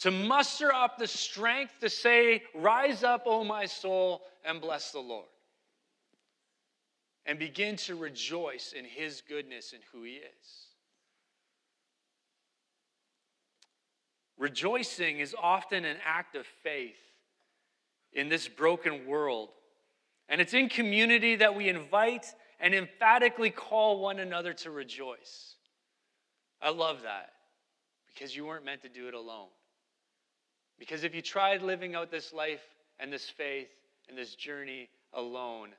to 0.00 0.10
muster 0.10 0.72
up 0.72 0.98
the 0.98 1.06
strength 1.06 1.74
to 1.80 1.88
say, 1.88 2.42
Rise 2.54 3.02
up, 3.02 3.22
O 3.26 3.44
my 3.44 3.66
soul, 3.66 4.22
and 4.44 4.60
bless 4.60 4.90
the 4.90 5.00
Lord. 5.00 5.26
And 7.26 7.38
begin 7.38 7.76
to 7.76 7.94
rejoice 7.94 8.74
in 8.76 8.84
his 8.84 9.22
goodness 9.26 9.72
and 9.72 9.82
who 9.92 10.02
he 10.02 10.14
is. 10.14 10.66
Rejoicing 14.36 15.20
is 15.20 15.34
often 15.40 15.84
an 15.84 15.96
act 16.04 16.34
of 16.34 16.44
faith 16.62 16.98
in 18.12 18.28
this 18.28 18.48
broken 18.48 19.06
world. 19.06 19.50
And 20.28 20.40
it's 20.40 20.54
in 20.54 20.68
community 20.68 21.36
that 21.36 21.54
we 21.54 21.68
invite 21.68 22.26
and 22.60 22.74
emphatically 22.74 23.50
call 23.50 24.00
one 24.00 24.18
another 24.18 24.52
to 24.52 24.70
rejoice. 24.70 25.56
I 26.60 26.70
love 26.70 27.02
that 27.02 27.30
because 28.12 28.34
you 28.34 28.46
weren't 28.46 28.64
meant 28.64 28.82
to 28.82 28.88
do 28.88 29.08
it 29.08 29.14
alone. 29.14 29.48
Because 30.78 31.04
if 31.04 31.14
you 31.14 31.22
tried 31.22 31.62
living 31.62 31.94
out 31.94 32.10
this 32.10 32.32
life 32.32 32.62
and 32.98 33.12
this 33.12 33.28
faith 33.28 33.68
and 34.08 34.18
this 34.18 34.34
journey 34.34 34.88
alone, 35.12 35.70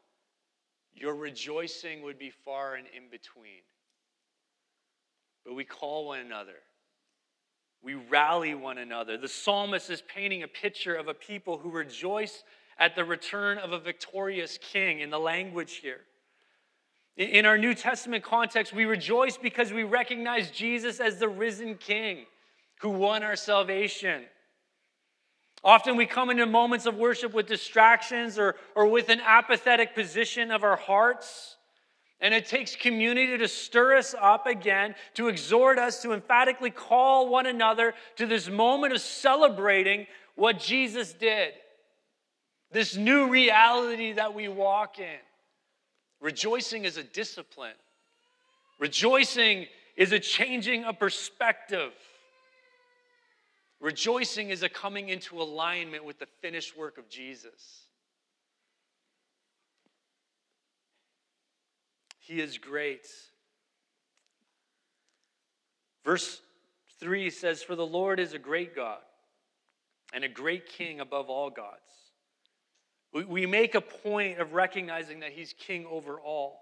your 0.94 1.16
rejoicing 1.16 2.02
would 2.04 2.18
be 2.18 2.30
far 2.30 2.76
and 2.76 2.88
in 2.96 3.10
between. 3.10 3.62
But 5.46 5.56
we 5.56 5.64
call 5.64 6.08
one 6.08 6.20
another. 6.20 6.60
We 7.84 7.96
rally 7.96 8.56
one 8.56 8.80
another. 8.80 9.18
The 9.18 9.28
psalmist 9.28 9.90
is 9.90 10.02
painting 10.02 10.42
a 10.44 10.48
picture 10.48 10.96
of 10.96 11.08
a 11.08 11.14
people 11.14 11.58
who 11.58 11.70
rejoice 11.70 12.44
at 12.80 12.96
the 12.96 13.06
return 13.06 13.58
of 13.58 13.74
a 13.74 13.80
victorious 13.80 14.58
king 14.58 15.02
in 15.02 15.10
the 15.10 15.20
language 15.20 15.76
here. 15.76 16.02
In 17.18 17.46
our 17.46 17.58
New 17.58 17.74
Testament 17.74 18.24
context, 18.24 18.74
we 18.74 18.86
rejoice 18.86 19.38
because 19.38 19.72
we 19.72 19.84
recognize 19.84 20.52
Jesus 20.52 21.00
as 21.00 21.18
the 21.18 21.30
risen 21.30 21.76
King 21.76 22.26
who 22.82 22.90
won 22.90 23.24
our 23.24 23.38
salvation. 23.38 24.24
Often 25.66 25.98
we 25.98 26.06
come 26.06 26.30
into 26.30 26.46
moments 26.46 26.86
of 26.86 26.96
worship 26.96 27.34
with 27.34 27.48
distractions 27.48 28.38
or, 28.38 28.56
or 28.76 28.86
with 28.86 29.10
an 29.10 29.20
apathetic 29.20 29.96
position 29.96 30.52
of 30.52 30.64
our 30.64 30.76
hearts. 30.76 31.58
And 32.22 32.36
it 32.36 32.46
takes 32.46 32.76
community 32.76 33.36
to 33.40 33.48
stir 33.48 33.98
us 33.98 34.14
up 34.22 34.46
again, 34.46 34.94
to 35.16 35.28
exhort 35.28 35.80
us, 35.80 36.04
to 36.04 36.14
emphatically 36.14 36.70
call 36.70 37.30
one 37.30 37.48
another 37.48 37.96
to 38.18 38.28
this 38.28 38.48
moment 38.48 38.94
of 38.94 39.02
celebrating 39.02 40.06
what 40.36 40.60
Jesus 40.60 41.14
did, 41.14 41.54
this 42.72 42.96
new 42.96 43.30
reality 43.30 44.14
that 44.14 44.36
we 44.36 44.48
walk 44.48 45.00
in. 45.00 45.20
Rejoicing 46.22 46.86
is 46.86 46.98
a 46.98 47.04
discipline. 47.04 47.74
Rejoicing 48.80 49.66
is 49.98 50.12
a 50.12 50.20
changing 50.20 50.84
of 50.84 51.00
perspective. 51.00 51.92
Rejoicing 53.86 54.50
is 54.50 54.64
a 54.64 54.68
coming 54.68 55.10
into 55.10 55.40
alignment 55.40 56.04
with 56.06 56.18
the 56.18 56.26
finished 56.42 56.76
work 56.76 56.98
of 56.98 57.08
Jesus. 57.08 57.84
He 62.18 62.42
is 62.42 62.58
great. 62.58 63.06
Verse 66.04 66.42
3 67.00 67.30
says, 67.30 67.62
For 67.62 67.76
the 67.76 67.86
Lord 67.86 68.20
is 68.20 68.34
a 68.34 68.40
great 68.40 68.76
God 68.76 68.98
and 70.12 70.24
a 70.24 70.30
great 70.30 70.68
king 70.68 71.00
above 71.00 71.30
all 71.30 71.52
gods. 71.52 71.78
We, 73.14 73.46
make 73.46 73.76
a 73.76 73.82
point 73.82 74.40
of 74.40 74.54
recognizing 74.54 75.20
that 75.20 75.34
he's 75.34 75.54
king 75.54 75.86
over 75.86 76.20
all. 76.20 76.60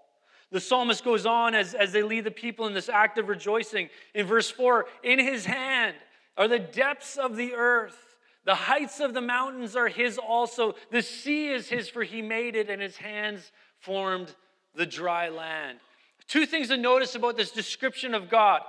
The 0.52 0.60
psalmist 0.60 1.02
goes 1.02 1.24
on 1.24 1.54
as, 1.54 1.72
as 1.72 1.90
they 1.90 2.02
lead 2.02 2.24
the 2.24 2.30
people 2.30 2.66
in 2.66 2.74
this 2.74 2.90
act 2.90 3.16
of 3.16 3.28
rejoicing. 3.28 3.88
In 4.14 4.26
verse 4.26 4.50
4, 4.50 4.84
in 5.02 5.18
his 5.18 5.46
hand 5.46 5.96
are 6.36 6.48
the 6.48 6.58
depths 6.58 7.16
of 7.16 7.36
the 7.36 7.54
earth. 7.54 8.16
The 8.44 8.54
heights 8.54 9.00
of 9.00 9.14
the 9.14 9.20
mountains 9.20 9.74
are 9.74 9.88
his 9.88 10.18
also. 10.18 10.74
The 10.90 11.02
sea 11.02 11.48
is 11.48 11.68
his, 11.68 11.88
for 11.88 12.02
he 12.02 12.20
made 12.20 12.56
it, 12.56 12.68
and 12.68 12.82
his 12.82 12.96
hands 12.96 13.52
formed 13.78 14.34
the 14.74 14.86
dry 14.86 15.28
land. 15.28 15.78
Two 16.26 16.46
things 16.46 16.68
to 16.68 16.76
notice 16.76 17.14
about 17.14 17.36
this 17.36 17.50
description 17.50 18.14
of 18.14 18.28
God 18.28 18.62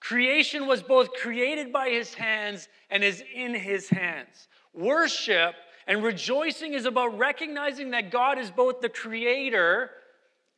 creation 0.00 0.66
was 0.66 0.82
both 0.82 1.12
created 1.12 1.70
by 1.70 1.90
his 1.90 2.14
hands 2.14 2.68
and 2.88 3.04
is 3.04 3.22
in 3.34 3.54
his 3.54 3.90
hands. 3.90 4.48
Worship 4.72 5.54
and 5.86 6.02
rejoicing 6.02 6.72
is 6.72 6.86
about 6.86 7.18
recognizing 7.18 7.90
that 7.90 8.10
God 8.10 8.38
is 8.38 8.50
both 8.50 8.80
the 8.80 8.88
creator 8.88 9.90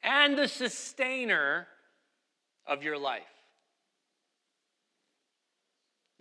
and 0.05 0.39
the 0.39 0.47
sustainer 0.47 1.67
of 2.67 2.85
your 2.85 2.99
life. 2.99 3.23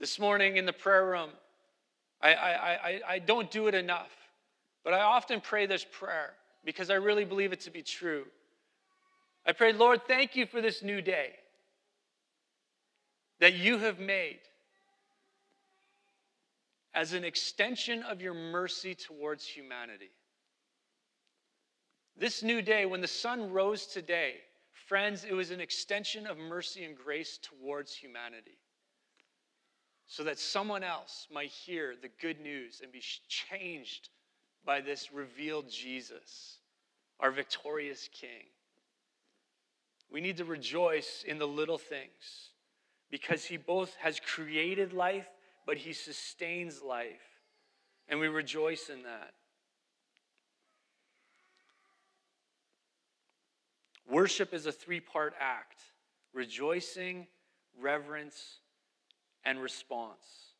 This 0.01 0.17
morning 0.17 0.57
in 0.57 0.65
the 0.65 0.73
prayer 0.73 1.05
room, 1.05 1.29
I, 2.23 2.33
I, 2.33 2.71
I, 2.71 3.01
I 3.07 3.19
don't 3.19 3.51
do 3.51 3.67
it 3.67 3.75
enough, 3.75 4.09
but 4.83 4.95
I 4.95 5.01
often 5.01 5.39
pray 5.39 5.67
this 5.67 5.85
prayer 5.91 6.33
because 6.65 6.89
I 6.89 6.95
really 6.95 7.23
believe 7.23 7.53
it 7.53 7.61
to 7.61 7.69
be 7.69 7.83
true. 7.83 8.25
I 9.45 9.51
pray, 9.51 9.73
Lord, 9.73 10.01
thank 10.07 10.35
you 10.35 10.47
for 10.47 10.59
this 10.59 10.81
new 10.81 11.03
day 11.03 11.33
that 13.39 13.53
you 13.53 13.77
have 13.77 13.99
made 13.99 14.39
as 16.95 17.13
an 17.13 17.23
extension 17.23 18.01
of 18.01 18.23
your 18.23 18.33
mercy 18.33 18.95
towards 18.95 19.45
humanity. 19.45 20.09
This 22.17 22.41
new 22.41 22.63
day, 22.63 22.87
when 22.87 23.01
the 23.01 23.07
sun 23.07 23.51
rose 23.51 23.85
today, 23.85 24.37
friends, 24.87 25.25
it 25.25 25.33
was 25.33 25.51
an 25.51 25.61
extension 25.61 26.25
of 26.25 26.39
mercy 26.39 26.85
and 26.85 26.97
grace 26.97 27.37
towards 27.37 27.93
humanity. 27.93 28.57
So 30.11 30.25
that 30.25 30.37
someone 30.39 30.83
else 30.83 31.27
might 31.31 31.51
hear 31.51 31.95
the 31.95 32.09
good 32.19 32.41
news 32.41 32.81
and 32.83 32.91
be 32.91 33.01
changed 33.29 34.09
by 34.65 34.81
this 34.81 35.13
revealed 35.13 35.69
Jesus, 35.69 36.57
our 37.21 37.31
victorious 37.31 38.09
King. 38.11 38.49
We 40.11 40.19
need 40.19 40.35
to 40.37 40.45
rejoice 40.45 41.23
in 41.25 41.37
the 41.37 41.47
little 41.47 41.77
things 41.77 42.51
because 43.09 43.45
he 43.45 43.55
both 43.55 43.95
has 44.01 44.19
created 44.19 44.91
life 44.91 45.27
but 45.65 45.77
he 45.77 45.93
sustains 45.93 46.81
life. 46.81 47.41
And 48.07 48.19
we 48.19 48.27
rejoice 48.27 48.89
in 48.89 49.03
that. 49.03 49.33
Worship 54.09 54.53
is 54.53 54.65
a 54.65 54.71
three 54.71 54.99
part 54.99 55.33
act 55.39 55.79
rejoicing, 56.33 57.27
reverence, 57.79 58.59
and 59.45 59.61
response. 59.61 60.51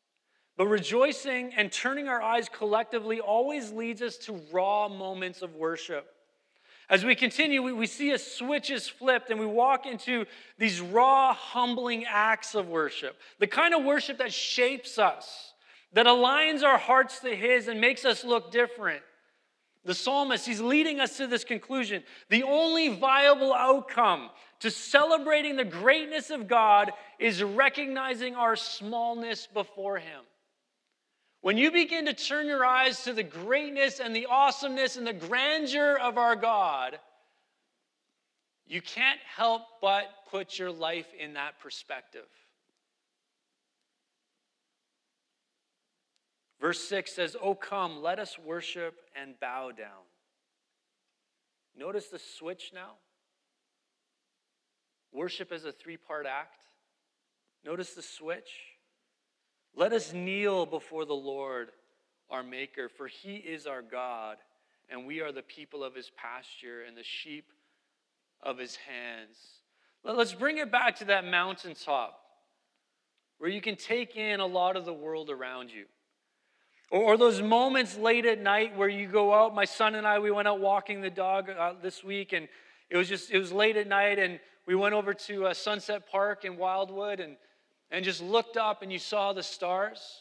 But 0.56 0.66
rejoicing 0.66 1.52
and 1.56 1.72
turning 1.72 2.08
our 2.08 2.20
eyes 2.20 2.48
collectively 2.48 3.20
always 3.20 3.72
leads 3.72 4.02
us 4.02 4.16
to 4.18 4.40
raw 4.52 4.88
moments 4.88 5.42
of 5.42 5.54
worship. 5.54 6.06
As 6.90 7.04
we 7.04 7.14
continue, 7.14 7.62
we, 7.62 7.86
see 7.86 8.10
a 8.10 8.18
switch 8.18 8.70
is 8.70 8.86
flipped 8.86 9.30
and 9.30 9.40
we 9.40 9.46
walk 9.46 9.86
into 9.86 10.26
these 10.58 10.80
raw, 10.80 11.32
humbling 11.32 12.04
acts 12.06 12.54
of 12.54 12.68
worship. 12.68 13.16
The 13.38 13.46
kind 13.46 13.72
of 13.72 13.82
worship 13.82 14.18
that 14.18 14.32
shapes 14.32 14.98
us, 14.98 15.54
that 15.94 16.04
aligns 16.04 16.62
our 16.62 16.76
hearts 16.76 17.20
to 17.20 17.34
His 17.34 17.68
and 17.68 17.80
makes 17.80 18.04
us 18.04 18.24
look 18.24 18.52
different. 18.52 19.02
The 19.84 19.94
psalmist, 19.94 20.46
he's 20.46 20.60
leading 20.60 21.00
us 21.00 21.16
to 21.16 21.26
this 21.26 21.44
conclusion. 21.44 22.04
The 22.28 22.44
only 22.44 22.88
viable 22.96 23.52
outcome 23.52 24.30
to 24.60 24.70
celebrating 24.70 25.56
the 25.56 25.64
greatness 25.64 26.30
of 26.30 26.46
God 26.46 26.92
is 27.18 27.42
recognizing 27.42 28.36
our 28.36 28.54
smallness 28.54 29.48
before 29.52 29.98
Him. 29.98 30.20
When 31.40 31.58
you 31.58 31.72
begin 31.72 32.06
to 32.06 32.12
turn 32.12 32.46
your 32.46 32.64
eyes 32.64 33.02
to 33.02 33.12
the 33.12 33.24
greatness 33.24 33.98
and 33.98 34.14
the 34.14 34.26
awesomeness 34.26 34.96
and 34.96 35.04
the 35.04 35.12
grandeur 35.12 35.98
of 35.98 36.16
our 36.16 36.36
God, 36.36 37.00
you 38.68 38.80
can't 38.80 39.18
help 39.36 39.62
but 39.80 40.04
put 40.30 40.60
your 40.60 40.70
life 40.70 41.08
in 41.18 41.34
that 41.34 41.58
perspective. 41.58 42.28
Verse 46.62 46.80
6 46.84 47.12
says, 47.12 47.36
Oh, 47.42 47.56
come, 47.56 48.00
let 48.02 48.20
us 48.20 48.38
worship 48.38 48.94
and 49.20 49.38
bow 49.40 49.72
down. 49.72 50.06
Notice 51.76 52.06
the 52.06 52.20
switch 52.20 52.70
now. 52.72 52.92
Worship 55.12 55.50
is 55.50 55.64
a 55.64 55.72
three 55.72 55.96
part 55.96 56.24
act. 56.24 56.62
Notice 57.64 57.94
the 57.94 58.02
switch. 58.02 58.50
Let 59.74 59.92
us 59.92 60.12
kneel 60.12 60.64
before 60.64 61.04
the 61.04 61.14
Lord, 61.14 61.70
our 62.30 62.44
Maker, 62.44 62.88
for 62.88 63.08
he 63.08 63.36
is 63.36 63.66
our 63.66 63.82
God, 63.82 64.36
and 64.88 65.04
we 65.04 65.20
are 65.20 65.32
the 65.32 65.42
people 65.42 65.82
of 65.82 65.96
his 65.96 66.12
pasture 66.16 66.82
and 66.86 66.96
the 66.96 67.02
sheep 67.02 67.46
of 68.40 68.56
his 68.56 68.76
hands. 68.76 69.36
Let's 70.04 70.34
bring 70.34 70.58
it 70.58 70.70
back 70.70 70.96
to 70.96 71.06
that 71.06 71.24
mountaintop 71.24 72.20
where 73.38 73.50
you 73.50 73.60
can 73.60 73.74
take 73.74 74.14
in 74.14 74.38
a 74.38 74.46
lot 74.46 74.76
of 74.76 74.84
the 74.84 74.92
world 74.92 75.28
around 75.28 75.72
you. 75.72 75.86
Or, 76.92 77.16
those 77.16 77.40
moments 77.40 77.96
late 77.96 78.26
at 78.26 78.38
night 78.38 78.76
where 78.76 78.88
you 78.88 79.08
go 79.08 79.32
out. 79.32 79.54
My 79.54 79.64
son 79.64 79.94
and 79.94 80.06
I, 80.06 80.18
we 80.18 80.30
went 80.30 80.46
out 80.46 80.60
walking 80.60 81.00
the 81.00 81.08
dog 81.08 81.48
uh, 81.48 81.72
this 81.82 82.04
week, 82.04 82.34
and 82.34 82.46
it 82.90 82.98
was 82.98 83.08
just, 83.08 83.30
it 83.30 83.38
was 83.38 83.50
late 83.50 83.78
at 83.78 83.86
night, 83.86 84.18
and 84.18 84.38
we 84.66 84.74
went 84.74 84.94
over 84.94 85.14
to 85.14 85.46
uh, 85.46 85.54
Sunset 85.54 86.06
Park 86.10 86.44
in 86.44 86.58
Wildwood 86.58 87.18
and, 87.18 87.36
and 87.90 88.04
just 88.04 88.22
looked 88.22 88.58
up, 88.58 88.82
and 88.82 88.92
you 88.92 88.98
saw 88.98 89.32
the 89.32 89.42
stars 89.42 90.20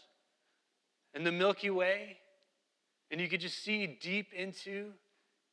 and 1.13 1.25
the 1.25 1.31
Milky 1.33 1.69
Way, 1.69 2.19
and 3.11 3.19
you 3.19 3.27
could 3.27 3.41
just 3.41 3.61
see 3.61 3.85
deep 3.85 4.31
into 4.31 4.93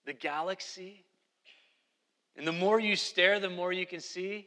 the 0.06 0.12
galaxy. 0.12 1.04
And 2.36 2.46
the 2.46 2.52
more 2.52 2.78
you 2.78 2.94
stare, 2.94 3.40
the 3.40 3.50
more 3.50 3.72
you 3.72 3.86
can 3.86 3.98
see. 3.98 4.46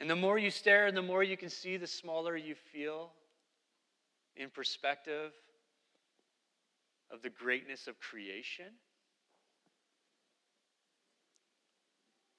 And 0.00 0.10
the 0.10 0.16
more 0.16 0.36
you 0.36 0.50
stare 0.50 0.88
and 0.88 0.96
the 0.96 1.02
more 1.02 1.22
you 1.22 1.36
can 1.36 1.48
see, 1.48 1.76
the 1.76 1.86
smaller 1.86 2.36
you 2.36 2.56
feel 2.72 3.12
in 4.36 4.50
perspective 4.50 5.32
of 7.10 7.22
the 7.22 7.30
greatness 7.30 7.86
of 7.86 7.98
creation. 7.98 8.66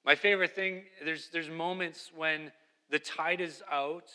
My 0.04 0.14
favorite 0.14 0.54
thing, 0.54 0.84
there's, 1.04 1.28
there's 1.32 1.50
moments 1.50 2.10
when 2.14 2.52
the 2.90 2.98
tide 2.98 3.40
is 3.40 3.62
out 3.70 4.10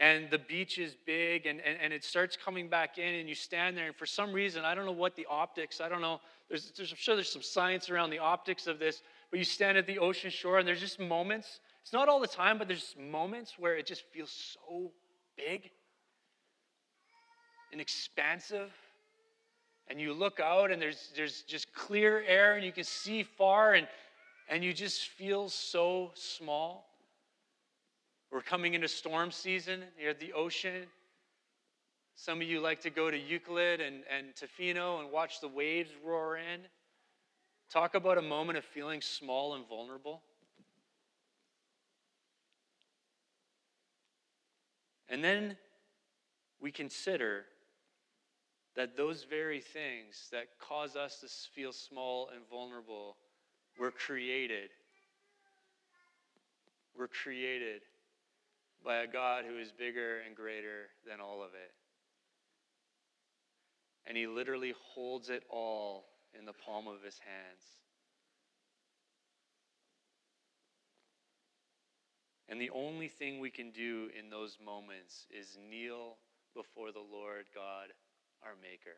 and 0.00 0.28
the 0.30 0.38
beach 0.38 0.78
is 0.78 0.96
big 1.06 1.46
and, 1.46 1.60
and, 1.60 1.78
and 1.80 1.92
it 1.92 2.02
starts 2.02 2.36
coming 2.36 2.68
back 2.68 2.98
in 2.98 3.14
and 3.14 3.28
you 3.28 3.34
stand 3.34 3.76
there 3.76 3.86
and 3.86 3.94
for 3.94 4.06
some 4.06 4.32
reason, 4.32 4.64
I 4.64 4.74
don't 4.74 4.86
know 4.86 4.92
what 4.92 5.14
the 5.14 5.26
optics, 5.30 5.80
I 5.80 5.88
don't 5.88 6.00
know, 6.00 6.20
there's, 6.48 6.72
there's, 6.76 6.90
I'm 6.90 6.96
sure 6.98 7.14
there's 7.14 7.30
some 7.30 7.42
science 7.42 7.90
around 7.90 8.10
the 8.10 8.18
optics 8.18 8.66
of 8.66 8.78
this, 8.78 9.02
but 9.30 9.38
you 9.38 9.44
stand 9.44 9.78
at 9.78 9.86
the 9.86 9.98
ocean 9.98 10.30
shore 10.30 10.58
and 10.58 10.66
there's 10.66 10.80
just 10.80 10.98
moments, 10.98 11.60
it's 11.80 11.92
not 11.92 12.08
all 12.08 12.18
the 12.18 12.26
time, 12.26 12.58
but 12.58 12.66
there's 12.66 12.96
moments 12.98 13.54
where 13.56 13.76
it 13.76 13.86
just 13.86 14.02
feels 14.12 14.56
so 14.56 14.90
big 15.36 15.70
and 17.74 17.80
expansive. 17.80 18.72
And 19.88 20.00
you 20.00 20.12
look 20.12 20.38
out 20.38 20.70
and 20.70 20.80
there's, 20.80 21.10
there's 21.16 21.42
just 21.42 21.74
clear 21.74 22.22
air 22.24 22.54
and 22.54 22.64
you 22.64 22.70
can 22.70 22.84
see 22.84 23.24
far 23.24 23.74
and, 23.74 23.88
and 24.48 24.62
you 24.62 24.72
just 24.72 25.08
feel 25.08 25.48
so 25.48 26.12
small. 26.14 26.88
We're 28.30 28.42
coming 28.42 28.74
into 28.74 28.86
storm 28.86 29.32
season 29.32 29.82
near 29.98 30.14
the 30.14 30.32
ocean. 30.34 30.86
Some 32.14 32.40
of 32.40 32.46
you 32.46 32.60
like 32.60 32.80
to 32.82 32.90
go 32.90 33.10
to 33.10 33.18
Ucluelet 33.18 33.84
and, 33.84 34.04
and 34.08 34.28
Tofino 34.36 35.00
and 35.00 35.10
watch 35.10 35.40
the 35.40 35.48
waves 35.48 35.90
roar 36.06 36.36
in. 36.36 36.60
Talk 37.72 37.96
about 37.96 38.18
a 38.18 38.22
moment 38.22 38.56
of 38.56 38.64
feeling 38.64 39.00
small 39.00 39.54
and 39.54 39.66
vulnerable. 39.68 40.22
And 45.08 45.24
then 45.24 45.56
we 46.60 46.70
consider 46.70 47.46
that 48.76 48.96
those 48.96 49.24
very 49.24 49.60
things 49.60 50.28
that 50.32 50.46
cause 50.60 50.96
us 50.96 51.20
to 51.20 51.28
feel 51.54 51.72
small 51.72 52.30
and 52.34 52.42
vulnerable 52.50 53.16
were 53.78 53.92
created. 53.92 54.70
Were 56.98 57.08
created 57.08 57.82
by 58.84 58.96
a 58.96 59.06
God 59.06 59.44
who 59.48 59.58
is 59.58 59.72
bigger 59.72 60.18
and 60.26 60.36
greater 60.36 60.88
than 61.08 61.20
all 61.20 61.42
of 61.42 61.50
it. 61.54 61.72
And 64.06 64.16
he 64.16 64.26
literally 64.26 64.74
holds 64.92 65.30
it 65.30 65.44
all 65.48 66.04
in 66.38 66.44
the 66.44 66.52
palm 66.52 66.86
of 66.86 67.02
his 67.02 67.18
hands. 67.18 67.62
And 72.48 72.60
the 72.60 72.70
only 72.70 73.08
thing 73.08 73.40
we 73.40 73.50
can 73.50 73.70
do 73.70 74.10
in 74.18 74.28
those 74.28 74.58
moments 74.64 75.26
is 75.30 75.56
kneel 75.70 76.18
before 76.54 76.92
the 76.92 77.00
Lord 77.00 77.46
God 77.54 77.88
our 78.44 78.54
Maker. 78.62 78.96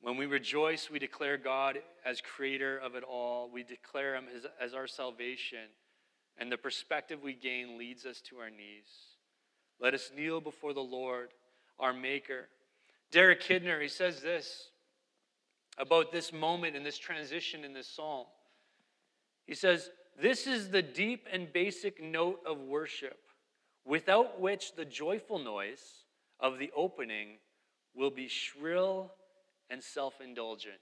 When 0.00 0.16
we 0.16 0.26
rejoice, 0.26 0.88
we 0.90 0.98
declare 0.98 1.36
God 1.36 1.78
as 2.04 2.20
creator 2.20 2.78
of 2.78 2.94
it 2.94 3.02
all. 3.02 3.50
We 3.52 3.64
declare 3.64 4.14
Him 4.14 4.26
as, 4.34 4.46
as 4.60 4.74
our 4.74 4.86
salvation, 4.86 5.68
and 6.38 6.52
the 6.52 6.58
perspective 6.58 7.20
we 7.22 7.34
gain 7.34 7.76
leads 7.78 8.06
us 8.06 8.20
to 8.28 8.36
our 8.36 8.50
knees. 8.50 9.16
Let 9.80 9.94
us 9.94 10.10
kneel 10.16 10.40
before 10.40 10.72
the 10.72 10.80
Lord, 10.80 11.30
our 11.78 11.92
Maker. 11.92 12.48
Derek 13.10 13.42
Kidner, 13.42 13.82
he 13.82 13.88
says 13.88 14.20
this 14.20 14.68
about 15.78 16.12
this 16.12 16.32
moment 16.32 16.76
and 16.76 16.86
this 16.86 16.98
transition 16.98 17.64
in 17.64 17.72
this 17.72 17.88
psalm. 17.88 18.26
He 19.44 19.54
says, 19.54 19.90
This 20.20 20.46
is 20.46 20.70
the 20.70 20.82
deep 20.82 21.26
and 21.32 21.52
basic 21.52 22.02
note 22.02 22.40
of 22.46 22.60
worship 22.60 23.18
without 23.86 24.40
which 24.40 24.74
the 24.74 24.84
joyful 24.84 25.38
noise 25.38 26.04
of 26.40 26.58
the 26.58 26.70
opening 26.76 27.38
will 27.94 28.10
be 28.10 28.28
shrill 28.28 29.12
and 29.70 29.82
self 29.82 30.20
indulgent. 30.20 30.80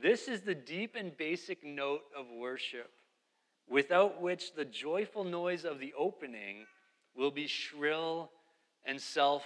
This 0.00 0.28
is 0.28 0.42
the 0.42 0.54
deep 0.54 0.94
and 0.96 1.14
basic 1.16 1.64
note 1.64 2.02
of 2.16 2.26
worship, 2.30 2.90
without 3.68 4.22
which 4.22 4.54
the 4.54 4.64
joyful 4.64 5.24
noise 5.24 5.64
of 5.64 5.78
the 5.78 5.92
opening 5.98 6.64
will 7.14 7.30
be 7.30 7.46
shrill 7.46 8.30
and 8.86 9.00
self 9.00 9.44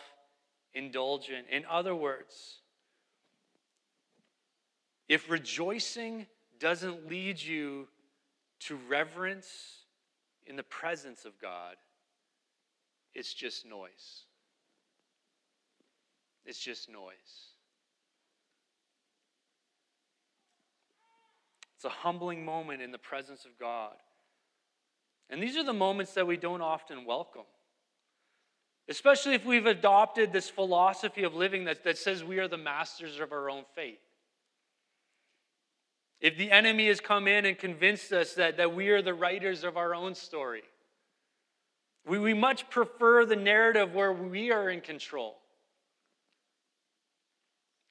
indulgent. 0.74 1.46
In 1.50 1.64
other 1.68 1.94
words, 1.94 2.60
if 5.08 5.30
rejoicing 5.30 6.26
doesn't 6.60 7.08
lead 7.08 7.40
you 7.42 7.88
to 8.60 8.78
reverence 8.88 9.83
in 10.46 10.56
the 10.56 10.62
presence 10.62 11.24
of 11.24 11.32
God, 11.40 11.76
it's 13.14 13.32
just 13.32 13.66
noise. 13.66 14.24
It's 16.44 16.58
just 16.58 16.90
noise. 16.90 17.52
It's 21.76 21.84
a 21.84 21.88
humbling 21.88 22.44
moment 22.44 22.82
in 22.82 22.92
the 22.92 22.98
presence 22.98 23.44
of 23.44 23.58
God. 23.58 23.94
And 25.30 25.42
these 25.42 25.56
are 25.56 25.64
the 25.64 25.72
moments 25.72 26.14
that 26.14 26.26
we 26.26 26.36
don't 26.36 26.60
often 26.60 27.04
welcome. 27.04 27.44
Especially 28.88 29.34
if 29.34 29.46
we've 29.46 29.66
adopted 29.66 30.32
this 30.32 30.50
philosophy 30.50 31.24
of 31.24 31.34
living 31.34 31.64
that, 31.64 31.84
that 31.84 31.96
says 31.96 32.22
we 32.22 32.38
are 32.38 32.48
the 32.48 32.58
masters 32.58 33.18
of 33.18 33.32
our 33.32 33.48
own 33.48 33.64
fate. 33.74 34.00
If 36.24 36.38
the 36.38 36.50
enemy 36.50 36.86
has 36.86 37.02
come 37.02 37.28
in 37.28 37.44
and 37.44 37.58
convinced 37.58 38.10
us 38.10 38.32
that, 38.32 38.56
that 38.56 38.74
we 38.74 38.88
are 38.88 39.02
the 39.02 39.12
writers 39.12 39.62
of 39.62 39.76
our 39.76 39.94
own 39.94 40.14
story, 40.14 40.62
we, 42.06 42.18
we 42.18 42.32
much 42.32 42.70
prefer 42.70 43.26
the 43.26 43.36
narrative 43.36 43.92
where 43.92 44.10
we 44.10 44.50
are 44.50 44.70
in 44.70 44.80
control. 44.80 45.36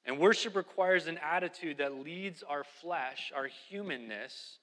And 0.04 0.18
worship 0.18 0.56
requires 0.56 1.06
an 1.06 1.16
attitude 1.18 1.78
that 1.78 1.94
leads 2.02 2.42
our 2.42 2.64
flesh, 2.64 3.32
our 3.36 3.48
humanness, 3.68 4.58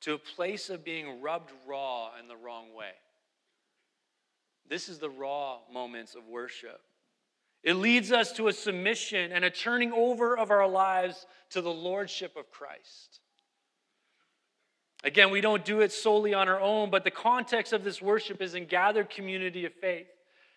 to 0.00 0.14
a 0.14 0.18
place 0.18 0.68
of 0.68 0.84
being 0.84 1.22
rubbed 1.22 1.52
raw 1.68 2.10
in 2.20 2.26
the 2.26 2.36
wrong 2.36 2.74
way. 2.74 2.94
This 4.68 4.88
is 4.88 4.98
the 4.98 5.08
raw 5.08 5.58
moments 5.72 6.16
of 6.16 6.26
worship. 6.26 6.80
It 7.64 7.74
leads 7.74 8.12
us 8.12 8.30
to 8.32 8.48
a 8.48 8.52
submission 8.52 9.32
and 9.32 9.44
a 9.44 9.50
turning 9.50 9.90
over 9.92 10.36
of 10.36 10.50
our 10.50 10.68
lives 10.68 11.26
to 11.50 11.62
the 11.62 11.72
lordship 11.72 12.36
of 12.36 12.50
Christ. 12.50 13.20
Again, 15.02 15.30
we 15.30 15.40
don't 15.40 15.64
do 15.64 15.80
it 15.80 15.90
solely 15.90 16.34
on 16.34 16.48
our 16.48 16.60
own, 16.60 16.90
but 16.90 17.04
the 17.04 17.10
context 17.10 17.72
of 17.72 17.82
this 17.82 18.02
worship 18.02 18.42
is 18.42 18.54
in 18.54 18.66
gathered 18.66 19.08
community 19.08 19.64
of 19.64 19.72
faith. 19.74 20.06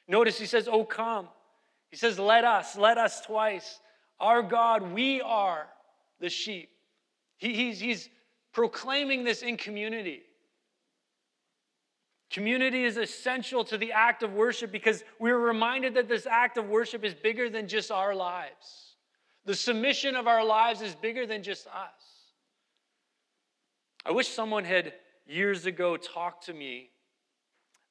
Notice 0.07 0.37
he 0.37 0.45
says, 0.45 0.67
Oh, 0.69 0.83
come. 0.83 1.29
He 1.89 1.97
says, 1.97 2.19
Let 2.19 2.43
us, 2.43 2.77
let 2.77 2.97
us 2.97 3.21
twice. 3.21 3.79
Our 4.19 4.41
God, 4.41 4.93
we 4.93 5.21
are 5.21 5.67
the 6.19 6.29
sheep. 6.29 6.69
He, 7.37 7.53
he's, 7.53 7.79
he's 7.79 8.09
proclaiming 8.53 9.23
this 9.23 9.43
in 9.43 9.55
community. 9.55 10.23
Community 12.29 12.83
is 12.83 12.97
essential 12.97 13.63
to 13.65 13.77
the 13.77 13.93
act 13.93 14.21
of 14.21 14.33
worship 14.33 14.71
because 14.71 15.03
we're 15.19 15.39
reminded 15.39 15.93
that 15.93 16.09
this 16.09 16.25
act 16.25 16.57
of 16.57 16.67
worship 16.67 17.05
is 17.05 17.13
bigger 17.13 17.49
than 17.49 17.67
just 17.67 17.89
our 17.89 18.13
lives. 18.13 18.95
The 19.45 19.55
submission 19.55 20.15
of 20.15 20.27
our 20.27 20.43
lives 20.43 20.81
is 20.81 20.93
bigger 20.93 21.25
than 21.25 21.41
just 21.41 21.67
us. 21.67 22.25
I 24.05 24.11
wish 24.11 24.27
someone 24.27 24.65
had 24.65 24.93
years 25.25 25.65
ago 25.65 25.95
talked 25.95 26.45
to 26.47 26.53
me 26.53 26.89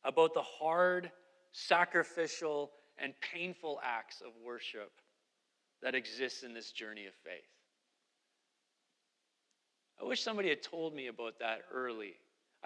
about 0.04 0.34
the 0.34 0.42
hard, 0.42 1.10
sacrificial, 1.52 2.72
and 2.98 3.14
painful 3.20 3.80
acts 3.82 4.20
of 4.20 4.32
worship 4.44 4.92
that 5.82 5.94
exist 5.94 6.44
in 6.44 6.54
this 6.54 6.72
journey 6.72 7.06
of 7.06 7.14
faith. 7.24 7.42
I 10.00 10.04
wish 10.04 10.22
somebody 10.22 10.50
had 10.50 10.62
told 10.62 10.94
me 10.94 11.06
about 11.06 11.38
that 11.40 11.62
early. 11.72 12.14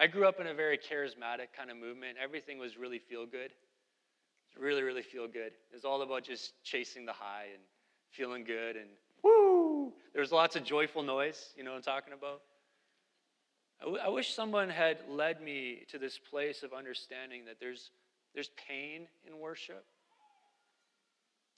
I 0.01 0.07
grew 0.07 0.27
up 0.27 0.41
in 0.41 0.47
a 0.47 0.55
very 0.55 0.79
charismatic 0.79 1.53
kind 1.55 1.71
of 1.71 1.77
movement. 1.77 2.17
Everything 2.21 2.59
was 2.59 2.79
really 2.79 2.99
feel 2.99 3.27
good. 3.27 3.51
Really, 4.59 4.83
really 4.83 5.03
feel 5.03 5.29
good. 5.29 5.53
It 5.53 5.75
was 5.75 5.85
all 5.85 6.01
about 6.01 6.25
just 6.25 6.55
chasing 6.65 7.05
the 7.05 7.13
high 7.13 7.49
and 7.53 7.63
feeling 8.11 8.43
good 8.43 8.77
and 8.77 8.89
woo! 9.23 9.93
There 10.15 10.23
was 10.23 10.33
lots 10.33 10.57
of 10.57 10.65
joyful 10.65 11.03
noise, 11.03 11.51
you 11.55 11.65
know 11.65 11.73
what 11.73 11.77
I'm 11.77 11.83
talking 11.83 12.15
about? 12.15 12.41
I, 13.81 13.85
w- 13.85 14.03
I 14.03 14.09
wish 14.09 14.35
someone 14.35 14.71
had 14.71 14.99
led 15.07 15.43
me 15.43 15.85
to 15.91 15.99
this 15.99 16.19
place 16.19 16.63
of 16.63 16.73
understanding 16.73 17.45
that 17.45 17.61
there's, 17.61 17.91
there's 18.35 18.51
pain 18.69 19.07
in 19.27 19.39
worship. 19.39 19.85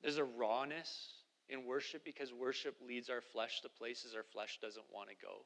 There's 0.03 0.19
a 0.19 0.25
rawness 0.25 1.13
in 1.49 1.65
worship 1.65 2.05
because 2.05 2.33
worship 2.33 2.75
leads 2.87 3.09
our 3.09 3.21
flesh 3.21 3.61
to 3.61 3.69
places 3.69 4.15
our 4.17 4.25
flesh 4.25 4.59
doesn't 4.61 4.87
want 4.93 5.11
to 5.11 5.15
go. 5.23 5.45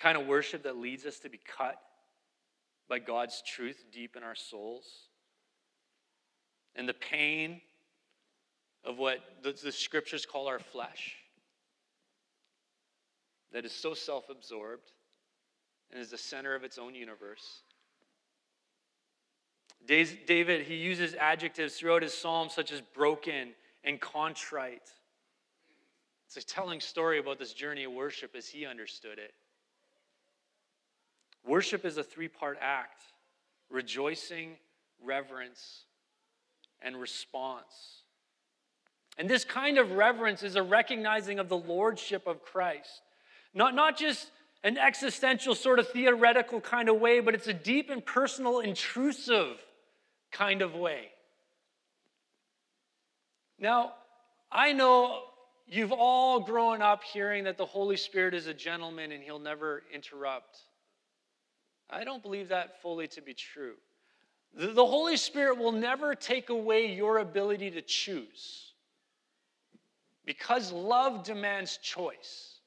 Kind 0.00 0.16
of 0.16 0.26
worship 0.26 0.62
that 0.62 0.76
leads 0.76 1.04
us 1.04 1.18
to 1.20 1.28
be 1.28 1.38
cut 1.38 1.80
by 2.88 2.98
God's 2.98 3.42
truth 3.46 3.84
deep 3.92 4.16
in 4.16 4.22
our 4.22 4.34
souls. 4.34 4.84
And 6.74 6.88
the 6.88 6.94
pain 6.94 7.60
of 8.84 8.98
what 8.98 9.18
the, 9.42 9.52
the 9.52 9.72
scriptures 9.72 10.24
call 10.24 10.48
our 10.48 10.58
flesh 10.58 11.16
that 13.52 13.64
is 13.64 13.72
so 13.72 13.94
self 13.94 14.30
absorbed 14.30 14.92
and 15.90 16.00
is 16.00 16.10
the 16.10 16.18
center 16.18 16.54
of 16.54 16.64
its 16.64 16.78
own 16.78 16.94
universe. 16.94 17.62
David, 19.86 20.66
he 20.66 20.76
uses 20.76 21.14
adjectives 21.14 21.76
throughout 21.76 22.02
his 22.02 22.14
psalm 22.14 22.48
such 22.48 22.70
as 22.70 22.80
broken 22.80 23.50
and 23.82 24.00
contrite. 24.00 24.88
It's 26.26 26.36
a 26.36 26.46
telling 26.46 26.80
story 26.80 27.18
about 27.18 27.38
this 27.38 27.52
journey 27.52 27.84
of 27.84 27.92
worship 27.92 28.36
as 28.36 28.46
he 28.46 28.66
understood 28.66 29.18
it. 29.18 29.32
Worship 31.46 31.84
is 31.84 31.96
a 31.96 32.02
three 32.02 32.28
part 32.28 32.58
act 32.60 33.02
rejoicing, 33.70 34.56
reverence, 35.02 35.84
and 36.82 37.00
response. 37.00 38.02
And 39.18 39.28
this 39.28 39.44
kind 39.44 39.78
of 39.78 39.92
reverence 39.92 40.42
is 40.42 40.56
a 40.56 40.62
recognizing 40.62 41.38
of 41.38 41.48
the 41.48 41.56
lordship 41.56 42.26
of 42.26 42.42
Christ. 42.42 43.02
Not, 43.54 43.74
not 43.74 43.98
just 43.98 44.30
an 44.62 44.78
existential, 44.78 45.54
sort 45.54 45.78
of 45.78 45.88
theoretical 45.88 46.60
kind 46.60 46.88
of 46.88 47.00
way, 47.00 47.20
but 47.20 47.34
it's 47.34 47.46
a 47.46 47.54
deep 47.54 47.90
and 47.90 48.04
personal, 48.04 48.60
intrusive 48.60 49.56
kind 50.30 50.62
of 50.62 50.74
way. 50.74 51.08
Now, 53.58 53.92
I 54.50 54.72
know 54.72 55.22
you've 55.66 55.92
all 55.92 56.40
grown 56.40 56.82
up 56.82 57.02
hearing 57.04 57.44
that 57.44 57.58
the 57.58 57.66
Holy 57.66 57.96
Spirit 57.96 58.34
is 58.34 58.46
a 58.46 58.54
gentleman 58.54 59.12
and 59.12 59.22
he'll 59.22 59.38
never 59.38 59.82
interrupt. 59.92 60.58
I 61.90 62.04
don't 62.04 62.22
believe 62.22 62.48
that 62.48 62.80
fully 62.82 63.08
to 63.08 63.20
be 63.20 63.34
true. 63.34 63.74
The 64.54 64.86
Holy 64.86 65.16
Spirit 65.16 65.58
will 65.58 65.72
never 65.72 66.14
take 66.14 66.48
away 66.48 66.92
your 66.92 67.18
ability 67.18 67.70
to 67.72 67.82
choose 67.82 68.72
because 70.24 70.72
love 70.72 71.24
demands 71.24 71.76
choice. 71.78 72.58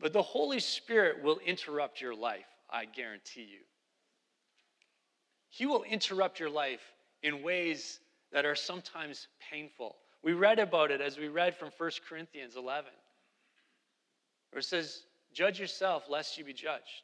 But 0.00 0.12
the 0.12 0.22
Holy 0.22 0.60
Spirit 0.60 1.22
will 1.22 1.38
interrupt 1.44 2.00
your 2.00 2.14
life, 2.14 2.46
I 2.70 2.84
guarantee 2.84 3.48
you. 3.50 3.60
He 5.48 5.64
will 5.64 5.84
interrupt 5.84 6.38
your 6.38 6.50
life 6.50 6.92
in 7.22 7.42
ways 7.42 8.00
that 8.32 8.44
are 8.44 8.54
sometimes 8.54 9.28
painful. 9.50 9.96
We 10.22 10.32
read 10.32 10.58
about 10.58 10.90
it 10.90 11.00
as 11.00 11.18
we 11.18 11.28
read 11.28 11.56
from 11.56 11.70
1 11.78 11.90
Corinthians 12.08 12.56
11, 12.56 12.90
where 14.50 14.60
it 14.60 14.64
says, 14.64 15.04
Judge 15.36 15.60
yourself, 15.60 16.04
lest 16.08 16.38
you 16.38 16.44
be 16.44 16.54
judged. 16.54 17.02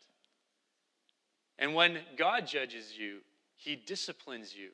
And 1.59 1.75
when 1.75 1.99
God 2.17 2.47
judges 2.47 2.97
you, 2.97 3.19
he 3.57 3.77
disciplines 3.77 4.55
you. 4.57 4.71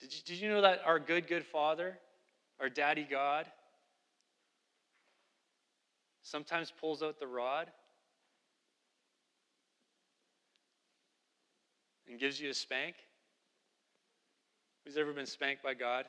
Did 0.00 0.12
you, 0.12 0.20
did 0.26 0.38
you 0.40 0.48
know 0.48 0.60
that 0.62 0.82
our 0.84 0.98
good, 0.98 1.28
good 1.28 1.44
Father, 1.44 1.96
our 2.58 2.68
daddy 2.68 3.06
God, 3.08 3.46
sometimes 6.24 6.72
pulls 6.72 7.04
out 7.04 7.20
the 7.20 7.26
rod 7.28 7.70
and 12.10 12.18
gives 12.18 12.40
you 12.40 12.50
a 12.50 12.54
spank? 12.54 12.96
Who's 14.84 14.96
ever 14.96 15.12
been 15.12 15.26
spanked 15.26 15.62
by 15.62 15.74
God? 15.74 16.06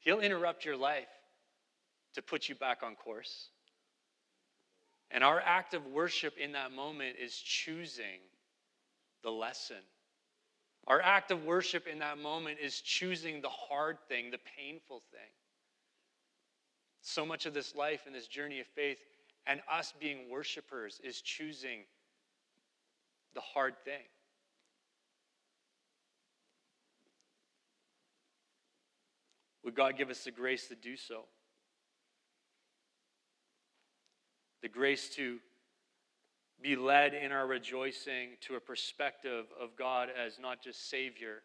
He'll 0.00 0.20
interrupt 0.20 0.66
your 0.66 0.76
life 0.76 1.08
to 2.14 2.22
put 2.22 2.48
you 2.48 2.54
back 2.54 2.82
on 2.82 2.94
course. 2.94 3.48
And 5.10 5.24
our 5.24 5.40
act 5.40 5.74
of 5.74 5.86
worship 5.86 6.34
in 6.38 6.52
that 6.52 6.72
moment 6.72 7.16
is 7.22 7.34
choosing 7.34 8.20
the 9.22 9.30
lesson. 9.30 9.82
Our 10.86 11.00
act 11.00 11.30
of 11.30 11.44
worship 11.44 11.86
in 11.86 11.98
that 11.98 12.18
moment 12.18 12.58
is 12.62 12.80
choosing 12.80 13.40
the 13.40 13.48
hard 13.48 13.98
thing, 14.08 14.30
the 14.30 14.38
painful 14.56 15.02
thing. 15.10 15.20
So 17.02 17.26
much 17.26 17.46
of 17.46 17.54
this 17.54 17.74
life 17.74 18.02
and 18.06 18.14
this 18.14 18.26
journey 18.26 18.60
of 18.60 18.66
faith 18.66 18.98
and 19.46 19.60
us 19.70 19.92
being 19.98 20.30
worshipers 20.30 21.00
is 21.02 21.20
choosing 21.20 21.80
the 23.34 23.40
hard 23.40 23.74
thing. 23.84 24.02
Would 29.64 29.74
God 29.74 29.96
give 29.96 30.10
us 30.10 30.24
the 30.24 30.30
grace 30.30 30.68
to 30.68 30.74
do 30.74 30.96
so? 30.96 31.24
The 34.62 34.68
grace 34.68 35.08
to 35.16 35.38
be 36.62 36.76
led 36.76 37.14
in 37.14 37.32
our 37.32 37.46
rejoicing 37.46 38.30
to 38.42 38.56
a 38.56 38.60
perspective 38.60 39.46
of 39.60 39.76
God 39.76 40.08
as 40.10 40.38
not 40.38 40.62
just 40.62 40.90
Savior, 40.90 41.42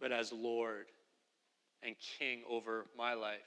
but 0.00 0.12
as 0.12 0.32
Lord 0.32 0.86
and 1.82 1.96
King 2.18 2.42
over 2.48 2.86
my 2.96 3.14
life, 3.14 3.40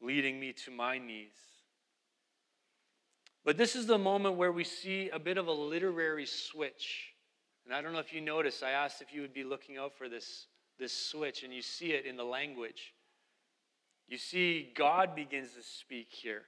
leading 0.00 0.38
me 0.38 0.52
to 0.64 0.70
my 0.70 0.98
knees 0.98 1.34
but 3.46 3.56
this 3.56 3.76
is 3.76 3.86
the 3.86 3.96
moment 3.96 4.34
where 4.34 4.50
we 4.50 4.64
see 4.64 5.08
a 5.10 5.20
bit 5.20 5.38
of 5.38 5.46
a 5.46 5.52
literary 5.52 6.26
switch. 6.26 7.12
And 7.64 7.72
I 7.72 7.80
don't 7.80 7.92
know 7.92 8.00
if 8.00 8.12
you 8.12 8.20
noticed, 8.20 8.64
I 8.64 8.72
asked 8.72 9.00
if 9.00 9.14
you 9.14 9.20
would 9.20 9.32
be 9.32 9.44
looking 9.44 9.78
out 9.78 9.96
for 9.96 10.08
this, 10.08 10.48
this 10.80 10.92
switch, 10.92 11.44
and 11.44 11.54
you 11.54 11.62
see 11.62 11.92
it 11.92 12.06
in 12.06 12.16
the 12.16 12.24
language. 12.24 12.92
You 14.08 14.18
see, 14.18 14.72
God 14.74 15.14
begins 15.14 15.54
to 15.54 15.62
speak 15.62 16.08
here. 16.10 16.42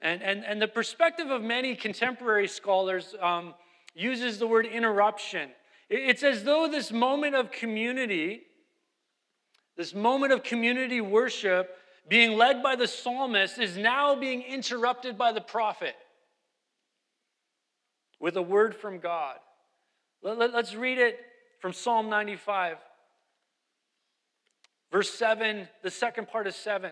And, 0.00 0.22
and, 0.22 0.44
and 0.44 0.60
the 0.60 0.68
perspective 0.68 1.30
of 1.30 1.42
many 1.42 1.74
contemporary 1.74 2.48
scholars 2.48 3.14
um, 3.20 3.54
uses 3.94 4.38
the 4.38 4.46
word 4.46 4.66
interruption. 4.66 5.50
It's 5.88 6.22
as 6.22 6.44
though 6.44 6.68
this 6.68 6.90
moment 6.90 7.34
of 7.34 7.50
community, 7.50 8.42
this 9.76 9.94
moment 9.94 10.32
of 10.32 10.42
community 10.42 11.00
worship, 11.00 11.70
being 12.08 12.36
led 12.36 12.62
by 12.62 12.76
the 12.76 12.88
psalmist, 12.88 13.58
is 13.58 13.76
now 13.76 14.14
being 14.16 14.42
interrupted 14.42 15.16
by 15.16 15.32
the 15.32 15.40
prophet 15.40 15.94
with 18.18 18.36
a 18.36 18.42
word 18.42 18.74
from 18.74 18.98
God. 18.98 19.36
Let, 20.22 20.54
us 20.54 20.74
read 20.74 20.98
it 20.98 21.18
from 21.60 21.72
Psalm 21.72 22.08
95. 22.08 22.76
Verse 24.92 25.08
7, 25.08 25.66
the 25.82 25.90
second 25.90 26.28
part 26.28 26.46
of 26.46 26.54
7. 26.54 26.90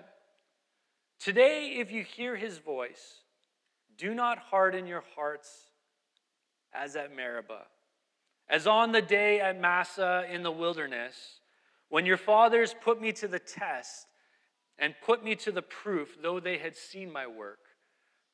Today, 1.18 1.76
if 1.78 1.92
you 1.92 2.02
hear 2.02 2.34
his 2.34 2.56
voice, 2.56 3.20
do 3.98 4.14
not 4.14 4.38
harden 4.38 4.86
your 4.86 5.04
hearts 5.14 5.50
as 6.72 6.96
at 6.96 7.14
Meribah, 7.14 7.66
as 8.48 8.66
on 8.66 8.92
the 8.92 9.02
day 9.02 9.38
at 9.40 9.60
Massah 9.60 10.24
in 10.32 10.42
the 10.42 10.50
wilderness, 10.50 11.40
when 11.90 12.06
your 12.06 12.16
fathers 12.16 12.74
put 12.80 13.02
me 13.02 13.12
to 13.12 13.28
the 13.28 13.38
test 13.38 14.06
and 14.78 14.94
put 15.04 15.22
me 15.22 15.36
to 15.36 15.52
the 15.52 15.60
proof, 15.60 16.16
though 16.22 16.40
they 16.40 16.56
had 16.56 16.74
seen 16.74 17.12
my 17.12 17.26
work. 17.26 17.58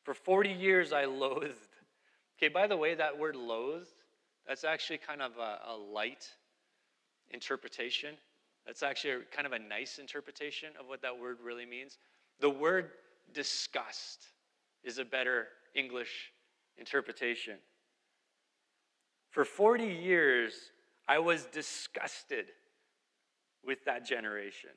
For 0.04 0.14
40 0.14 0.50
years 0.52 0.92
I 0.92 1.06
loathed. 1.06 1.74
Okay, 2.38 2.48
by 2.48 2.68
the 2.68 2.76
way, 2.76 2.94
that 2.94 3.18
word 3.18 3.34
loathed, 3.34 3.88
that's 4.46 4.62
actually 4.62 4.98
kind 4.98 5.22
of 5.22 5.32
a, 5.38 5.58
a 5.66 5.76
light 5.76 6.30
interpretation. 7.30 8.14
That's 8.66 8.82
actually 8.82 9.22
kind 9.30 9.46
of 9.46 9.52
a 9.52 9.58
nice 9.58 9.98
interpretation 9.98 10.70
of 10.78 10.88
what 10.88 11.00
that 11.02 11.18
word 11.18 11.38
really 11.42 11.66
means. 11.66 11.98
The 12.40 12.50
word 12.50 12.90
disgust 13.32 14.26
is 14.82 14.98
a 14.98 15.04
better 15.04 15.48
English 15.74 16.32
interpretation. 16.76 17.56
For 19.30 19.44
40 19.44 19.86
years, 19.86 20.54
I 21.08 21.18
was 21.18 21.44
disgusted 21.44 22.46
with 23.64 23.84
that 23.84 24.04
generation 24.04 24.70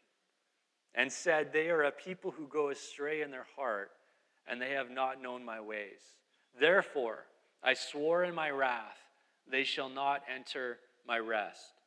and 0.93 1.11
said, 1.11 1.51
They 1.51 1.69
are 1.69 1.83
a 1.83 1.91
people 1.91 2.31
who 2.31 2.47
go 2.47 2.69
astray 2.69 3.21
in 3.21 3.31
their 3.31 3.47
heart, 3.55 3.91
and 4.47 4.61
they 4.61 4.71
have 4.71 4.91
not 4.91 5.21
known 5.21 5.43
my 5.43 5.61
ways. 5.61 6.01
Therefore, 6.59 7.25
I 7.63 7.73
swore 7.73 8.23
in 8.23 8.35
my 8.35 8.49
wrath, 8.49 8.97
they 9.49 9.63
shall 9.63 9.89
not 9.89 10.23
enter 10.33 10.79
my 11.07 11.17
rest. 11.17 11.78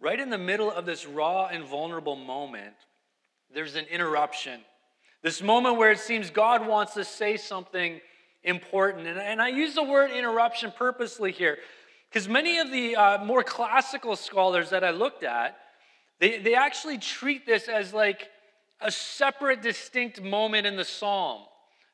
Right 0.00 0.18
in 0.18 0.30
the 0.30 0.38
middle 0.38 0.70
of 0.70 0.86
this 0.86 1.06
raw 1.06 1.46
and 1.46 1.64
vulnerable 1.64 2.16
moment, 2.16 2.74
there's 3.52 3.74
an 3.74 3.86
interruption. 3.86 4.60
This 5.22 5.42
moment 5.42 5.76
where 5.76 5.90
it 5.90 5.98
seems 5.98 6.30
God 6.30 6.66
wants 6.66 6.94
to 6.94 7.04
say 7.04 7.36
something 7.36 8.00
important. 8.44 9.08
And, 9.08 9.18
and 9.18 9.42
I 9.42 9.48
use 9.48 9.74
the 9.74 9.82
word 9.82 10.12
interruption 10.12 10.72
purposely 10.76 11.32
here 11.32 11.58
because 12.08 12.28
many 12.28 12.58
of 12.58 12.70
the 12.70 12.96
uh, 12.96 13.24
more 13.24 13.42
classical 13.42 14.14
scholars 14.14 14.70
that 14.70 14.84
I 14.84 14.90
looked 14.90 15.24
at, 15.24 15.56
they, 16.20 16.38
they 16.38 16.54
actually 16.54 16.98
treat 16.98 17.44
this 17.44 17.68
as 17.68 17.92
like 17.92 18.28
a 18.80 18.90
separate, 18.90 19.62
distinct 19.62 20.22
moment 20.22 20.66
in 20.66 20.76
the 20.76 20.84
psalm. 20.84 21.42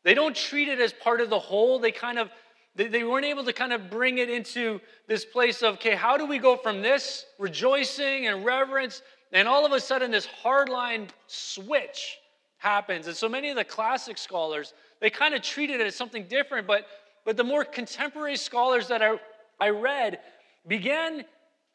They 0.03 0.13
don't 0.15 0.37
treat 0.37 0.69
it 0.69 0.81
as 0.81 0.93
part 0.93 1.23
of 1.23 1.31
the 1.31 1.39
whole. 1.39 1.79
They 1.79 1.93
kind 1.93 2.19
of 2.19 2.31
they, 2.77 2.89
they 2.89 3.05
weren't 3.05 3.25
able 3.25 3.45
to 3.45 3.53
kind 3.53 3.73
of 3.73 3.91
bring 3.91 4.19
it 4.19 4.29
into 4.29 4.81
this 5.07 5.25
place 5.25 5.63
of, 5.63 5.75
okay, 5.75 5.95
how 5.95 6.17
do 6.17 6.27
we 6.27 6.39
go 6.39 6.57
from 6.57 6.83
this 6.83 7.27
rejoicing 7.39 8.27
and 8.27 8.45
reverence, 8.45 9.03
and 9.33 9.47
all 9.47 9.65
of 9.65 9.73
a 9.73 9.81
sudden 9.81 10.11
this 10.11 10.29
hardline 10.43 11.09
switch 11.27 12.19
happens. 12.59 13.07
And 13.07 13.17
so 13.17 13.29
many 13.29 13.51
of 13.51 13.57
the 13.57 13.65
classic 13.65 14.19
scholars, 14.19 14.75
they 15.01 15.11
kind 15.11 15.35
of 15.35 15.43
treated 15.43 15.81
it 15.81 15.87
as 15.87 15.95
something 15.95 16.27
different, 16.29 16.67
but, 16.67 16.87
but 17.25 17.37
the 17.37 17.45
more 17.45 17.65
contemporary 17.65 18.37
scholars 18.37 18.89
that 18.89 19.03
I, 19.03 19.19
I 19.61 19.71
read 19.71 20.21
began 20.67 21.25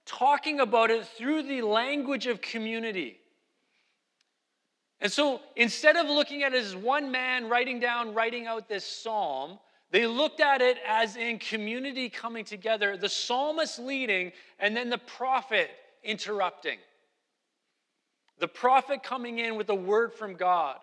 talking 0.05 0.59
about 0.59 0.89
it 0.89 1.05
through 1.05 1.43
the 1.43 1.61
language 1.61 2.25
of 2.25 2.41
community. 2.41 3.17
And 5.01 5.11
so 5.11 5.39
instead 5.55 5.95
of 5.95 6.07
looking 6.07 6.43
at 6.43 6.53
it 6.53 6.63
as 6.63 6.75
one 6.75 7.11
man 7.11 7.47
writing 7.47 7.79
down, 7.79 8.13
writing 8.13 8.47
out 8.47 8.67
this 8.67 8.85
psalm, 8.85 9.59
they 9.91 10.05
looked 10.05 10.39
at 10.39 10.61
it 10.61 10.77
as 10.87 11.15
in 11.15 11.39
community 11.39 12.09
coming 12.09 12.45
together, 12.45 12.95
the 12.95 13.09
psalmist 13.09 13.79
leading, 13.79 14.31
and 14.59 14.75
then 14.75 14.89
the 14.89 14.99
prophet 14.99 15.71
interrupting. 16.03 16.77
The 18.39 18.47
prophet 18.47 19.03
coming 19.03 19.39
in 19.39 19.55
with 19.55 19.69
a 19.69 19.75
word 19.75 20.13
from 20.13 20.35
God. 20.35 20.77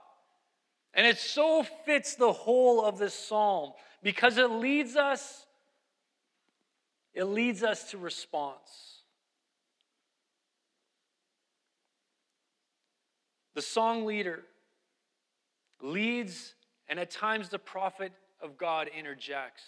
And 0.92 1.06
it 1.06 1.18
so 1.18 1.62
fits 1.84 2.14
the 2.16 2.32
whole 2.32 2.84
of 2.84 2.98
this 2.98 3.14
psalm 3.14 3.72
because 4.02 4.38
it 4.38 4.50
leads 4.50 4.96
us 4.96 5.46
it 7.16 7.24
leads 7.24 7.62
us 7.62 7.90
to 7.92 7.98
response. 7.98 9.00
The 13.54 13.62
song 13.62 14.04
leader 14.04 14.42
leads 15.80 16.54
and 16.88 17.00
at 17.00 17.10
times 17.10 17.48
the 17.48 17.58
prophet 17.58 18.12
of 18.46 18.56
God 18.56 18.88
interjects. 18.96 19.62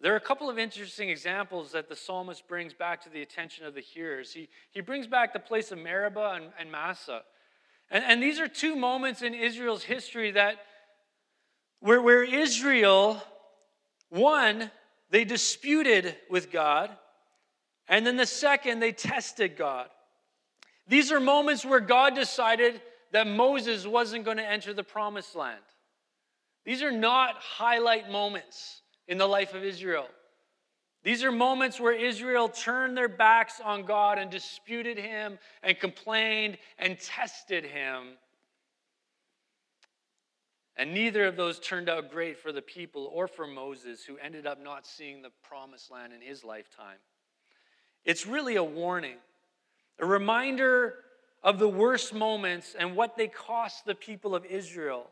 There 0.00 0.12
are 0.12 0.16
a 0.16 0.20
couple 0.20 0.50
of 0.50 0.58
interesting 0.58 1.08
examples 1.08 1.72
that 1.72 1.88
the 1.88 1.94
psalmist 1.94 2.48
brings 2.48 2.74
back 2.74 3.02
to 3.04 3.10
the 3.10 3.22
attention 3.22 3.64
of 3.64 3.74
the 3.74 3.80
hearers. 3.80 4.32
He, 4.32 4.48
he 4.72 4.80
brings 4.80 5.06
back 5.06 5.32
the 5.32 5.38
place 5.38 5.70
of 5.70 5.78
Meribah 5.78 6.32
and, 6.34 6.46
and 6.58 6.72
Massah. 6.72 7.22
And, 7.90 8.04
and 8.04 8.22
these 8.22 8.40
are 8.40 8.48
two 8.48 8.74
moments 8.74 9.22
in 9.22 9.34
Israel's 9.34 9.84
history 9.84 10.32
that 10.32 10.56
where, 11.80 12.02
where 12.02 12.24
Israel, 12.24 13.22
one, 14.08 14.70
they 15.10 15.24
disputed 15.24 16.16
with 16.28 16.50
God, 16.50 16.90
and 17.88 18.06
then 18.06 18.16
the 18.16 18.26
second, 18.26 18.80
they 18.80 18.92
tested 18.92 19.56
God. 19.56 19.88
These 20.88 21.12
are 21.12 21.20
moments 21.20 21.64
where 21.64 21.80
God 21.80 22.14
decided 22.14 22.80
that 23.12 23.26
Moses 23.26 23.86
wasn't 23.86 24.24
going 24.24 24.38
to 24.38 24.46
enter 24.46 24.74
the 24.74 24.82
promised 24.82 25.36
land. 25.36 25.60
These 26.64 26.82
are 26.82 26.92
not 26.92 27.36
highlight 27.36 28.10
moments 28.10 28.82
in 29.06 29.18
the 29.18 29.26
life 29.26 29.54
of 29.54 29.62
Israel. 29.62 30.06
These 31.02 31.22
are 31.22 31.30
moments 31.30 31.78
where 31.78 31.92
Israel 31.92 32.48
turned 32.48 32.96
their 32.96 33.08
backs 33.08 33.60
on 33.62 33.84
God 33.84 34.18
and 34.18 34.30
disputed 34.30 34.96
him 34.96 35.38
and 35.62 35.78
complained 35.78 36.56
and 36.78 36.98
tested 36.98 37.64
him. 37.64 38.16
And 40.76 40.94
neither 40.94 41.26
of 41.26 41.36
those 41.36 41.60
turned 41.60 41.90
out 41.90 42.10
great 42.10 42.38
for 42.38 42.52
the 42.52 42.62
people 42.62 43.10
or 43.12 43.28
for 43.28 43.46
Moses, 43.46 44.02
who 44.02 44.16
ended 44.16 44.46
up 44.46 44.62
not 44.62 44.86
seeing 44.86 45.22
the 45.22 45.30
promised 45.42 45.90
land 45.90 46.12
in 46.12 46.20
his 46.20 46.42
lifetime. 46.42 46.96
It's 48.04 48.26
really 48.26 48.56
a 48.56 48.64
warning, 48.64 49.16
a 50.00 50.06
reminder 50.06 50.94
of 51.42 51.58
the 51.58 51.68
worst 51.68 52.14
moments 52.14 52.74
and 52.76 52.96
what 52.96 53.16
they 53.16 53.28
cost 53.28 53.84
the 53.84 53.94
people 53.94 54.34
of 54.34 54.46
Israel. 54.46 55.10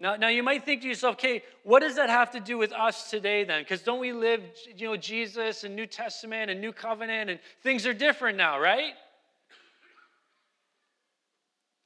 Now, 0.00 0.16
now 0.16 0.28
you 0.28 0.42
might 0.42 0.64
think 0.64 0.80
to 0.80 0.88
yourself, 0.88 1.16
okay, 1.16 1.42
what 1.62 1.80
does 1.80 1.96
that 1.96 2.08
have 2.08 2.30
to 2.30 2.40
do 2.40 2.56
with 2.56 2.72
us 2.72 3.10
today 3.10 3.44
then? 3.44 3.60
Because 3.62 3.82
don't 3.82 4.00
we 4.00 4.14
live, 4.14 4.40
you 4.74 4.88
know, 4.88 4.96
Jesus 4.96 5.62
and 5.62 5.76
New 5.76 5.84
Testament 5.84 6.50
and 6.50 6.58
New 6.58 6.72
Covenant 6.72 7.28
and 7.28 7.38
things 7.62 7.86
are 7.86 7.92
different 7.92 8.38
now, 8.38 8.58
right? 8.58 8.94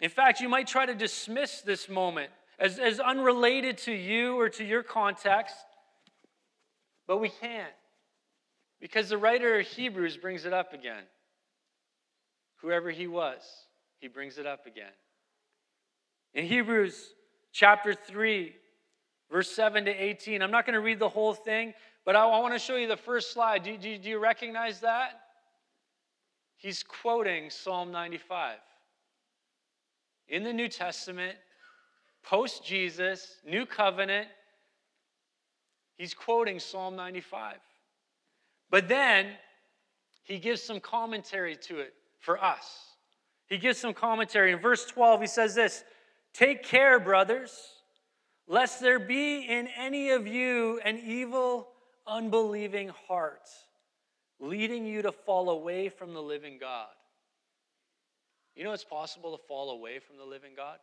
In 0.01 0.11
fact, 0.11 0.41
you 0.41 0.49
might 0.49 0.69
try 0.69 0.87
to 0.87 0.95
dismiss 0.95 1.61
this 1.63 1.89
moment 1.89 2.31
as, 2.61 2.79
as 2.79 3.01
unrelated 3.01 3.79
to 3.79 3.93
you 3.93 4.39
or 4.39 4.49
to 4.51 4.65
your 4.65 4.85
context, 4.85 5.57
but 7.09 7.19
we 7.19 7.31
can't. 7.31 7.73
Because 8.81 9.09
the 9.09 9.19
writer 9.19 9.59
of 9.59 9.67
Hebrews 9.67 10.19
brings 10.19 10.45
it 10.45 10.53
up 10.53 10.73
again. 10.73 11.03
Whoever 12.61 12.91
he 12.91 13.09
was, 13.09 13.41
he 13.99 14.07
brings 14.07 14.39
it 14.39 14.47
up 14.47 14.67
again. 14.67 14.93
In 16.33 16.47
Hebrews 16.47 17.15
chapter 17.55 17.95
3, 17.95 18.53
verse 19.31 19.51
7 19.51 19.87
to 19.87 19.91
18. 19.91 20.43
I'm 20.43 20.51
not 20.51 20.67
going 20.67 20.75
to 20.75 20.81
read 20.81 20.99
the 20.99 21.09
whole 21.09 21.33
thing, 21.33 21.73
but 22.05 22.17
I, 22.17 22.27
want 22.27 22.53
to 22.53 22.59
show 22.59 22.77
you 22.77 22.89
the 22.89 22.97
first 22.97 23.33
slide. 23.33 23.63
Do, 23.63 23.79
do, 23.79 23.97
do 23.97 24.11
you 24.11 24.19
recognize 24.19 24.81
that? 24.81 25.21
He's 26.57 26.83
quoting 26.83 27.49
Psalm 27.49 27.93
95. 27.93 28.59
In 30.29 30.43
the 30.43 30.53
New 30.53 30.69
Testament, 30.69 31.37
post 32.23 32.65
Jesus, 32.65 33.37
New 33.47 33.65
Covenant, 33.65 34.27
he's 35.97 36.13
quoting 36.13 36.59
Psalm 36.59 36.97
95. 36.97 37.57
But 38.69 38.89
then 38.89 39.29
he 40.25 40.39
gives 40.39 40.61
some 40.61 40.81
commentary 40.81 41.55
to 41.57 41.79
it 41.79 41.95
for 42.19 42.43
us. 42.43 42.97
He 43.47 43.59
gives 43.59 43.79
some 43.79 43.95
commentary. 43.95 44.51
In 44.51 44.59
verse 44.59 44.87
12, 44.87 45.21
he 45.21 45.27
says 45.29 45.55
this 45.55 45.85
Take 46.35 46.65
care, 46.65 46.99
brothers, 46.99 47.57
lest 48.49 48.81
there 48.81 48.99
be 48.99 49.49
in 49.49 49.69
any 49.69 50.11
of 50.11 50.27
you 50.27 50.81
an 50.85 50.99
evil, 50.99 51.69
unbelieving 52.09 52.91
heart, 53.07 53.49
leading 54.41 54.85
you 54.85 55.03
to 55.03 55.13
fall 55.13 55.49
away 55.49 55.89
from 55.89 56.13
the 56.13 56.21
living 56.21 56.59
God. 56.59 56.89
You 58.57 58.65
know 58.65 58.73
it's 58.73 58.85
possible 58.85 59.37
to 59.37 59.43
fall 59.47 59.71
away 59.71 60.01
from 60.01 60.17
the 60.17 60.25
living 60.25 60.53
God? 60.57 60.79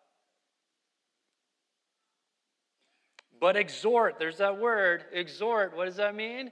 But 3.40 3.58
exhort, 3.58 4.20
there's 4.20 4.38
that 4.38 4.58
word, 4.58 5.04
exhort. 5.12 5.76
What 5.76 5.86
does 5.86 5.98
that 5.98 6.16
mean? 6.16 6.52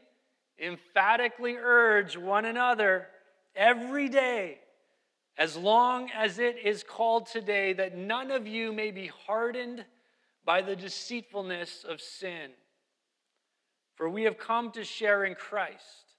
Emphatically 0.61 1.55
urge 1.55 2.17
one 2.17 2.43
another 2.43 3.07
every 3.55 4.09
day 4.09 4.59
as 5.39 5.55
long 5.55 6.09
as 6.13 6.37
it 6.37 6.57
is 6.65 6.83
called 6.83 7.25
today, 7.25 7.71
that 7.71 7.97
none 7.97 8.29
of 8.29 8.45
you 8.45 8.73
may 8.73 8.91
be 8.91 9.07
hardened 9.25 9.85
by 10.43 10.61
the 10.61 10.75
deceitfulness 10.75 11.85
of 11.87 12.01
sin. 12.01 12.51
For 13.95 14.09
we 14.09 14.23
have 14.23 14.37
come 14.37 14.69
to 14.71 14.83
share 14.83 15.23
in 15.23 15.35
Christ. 15.35 16.15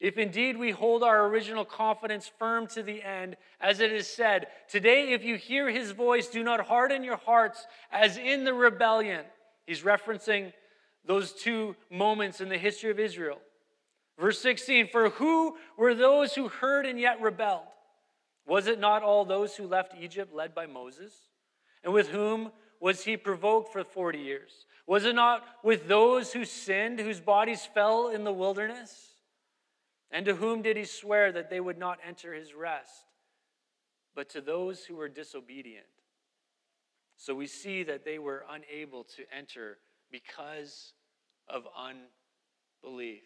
If 0.00 0.18
indeed 0.18 0.58
we 0.58 0.70
hold 0.70 1.02
our 1.02 1.26
original 1.26 1.64
confidence 1.64 2.30
firm 2.38 2.66
to 2.68 2.82
the 2.82 3.02
end, 3.02 3.36
as 3.58 3.80
it 3.80 3.90
is 3.90 4.06
said, 4.06 4.48
Today, 4.68 5.12
if 5.12 5.24
you 5.24 5.36
hear 5.36 5.70
his 5.70 5.92
voice, 5.92 6.28
do 6.28 6.44
not 6.44 6.60
harden 6.60 7.02
your 7.02 7.16
hearts 7.16 7.66
as 7.90 8.18
in 8.18 8.44
the 8.44 8.54
rebellion. 8.54 9.24
He's 9.66 9.80
referencing 9.80 10.52
those 11.06 11.32
two 11.32 11.74
moments 11.90 12.42
in 12.42 12.50
the 12.50 12.58
history 12.58 12.90
of 12.90 13.00
Israel. 13.00 13.38
Verse 14.20 14.38
16 14.40 14.88
For 14.88 15.08
who 15.08 15.56
were 15.78 15.94
those 15.94 16.34
who 16.34 16.48
heard 16.48 16.84
and 16.84 17.00
yet 17.00 17.22
rebelled? 17.22 17.62
Was 18.48 18.66
it 18.66 18.80
not 18.80 19.02
all 19.02 19.26
those 19.26 19.54
who 19.54 19.66
left 19.66 19.94
Egypt 20.00 20.34
led 20.34 20.54
by 20.54 20.66
Moses? 20.66 21.12
And 21.84 21.92
with 21.92 22.08
whom 22.08 22.50
was 22.80 23.04
he 23.04 23.16
provoked 23.16 23.72
for 23.72 23.84
40 23.84 24.18
years? 24.18 24.66
Was 24.86 25.04
it 25.04 25.14
not 25.14 25.44
with 25.62 25.86
those 25.86 26.32
who 26.32 26.46
sinned, 26.46 26.98
whose 26.98 27.20
bodies 27.20 27.68
fell 27.74 28.08
in 28.08 28.24
the 28.24 28.32
wilderness? 28.32 29.10
And 30.10 30.24
to 30.24 30.34
whom 30.34 30.62
did 30.62 30.78
he 30.78 30.86
swear 30.86 31.30
that 31.30 31.50
they 31.50 31.60
would 31.60 31.76
not 31.76 31.98
enter 32.06 32.32
his 32.32 32.54
rest? 32.54 33.04
But 34.16 34.30
to 34.30 34.40
those 34.40 34.82
who 34.82 34.96
were 34.96 35.10
disobedient. 35.10 35.84
So 37.16 37.34
we 37.34 37.46
see 37.46 37.82
that 37.82 38.04
they 38.04 38.18
were 38.18 38.46
unable 38.50 39.04
to 39.04 39.24
enter 39.36 39.76
because 40.10 40.94
of 41.48 41.64
unbelief. 41.76 43.24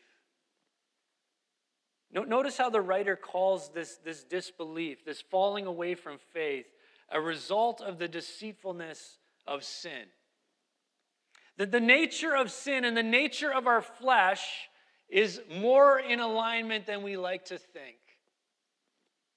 Notice 2.12 2.59
how 2.59 2.68
the 2.68 2.81
writer 2.81 3.16
calls 3.16 3.70
this, 3.70 3.98
this 4.05 4.22
disbelief, 4.22 5.05
this 5.05 5.22
falling 5.22 5.66
away 5.66 5.94
from 5.94 6.18
faith, 6.33 6.66
a 7.11 7.20
result 7.20 7.81
of 7.81 7.98
the 7.98 8.09
deceitfulness 8.09 9.18
of 9.46 9.64
sin. 9.64 10.07
That 11.57 11.72
the 11.72 11.81
nature 11.81 12.35
of 12.35 12.51
sin 12.51 12.85
and 12.85 12.96
the 12.96 13.03
nature 13.03 13.53
of 13.53 13.66
our 13.66 13.81
flesh 13.83 14.68
is 15.09 15.40
more 15.51 15.98
in 15.98 16.20
alignment 16.20 16.87
than 16.87 17.03
we 17.03 17.16
like 17.16 17.46
to 17.46 17.59
think. 17.59 17.96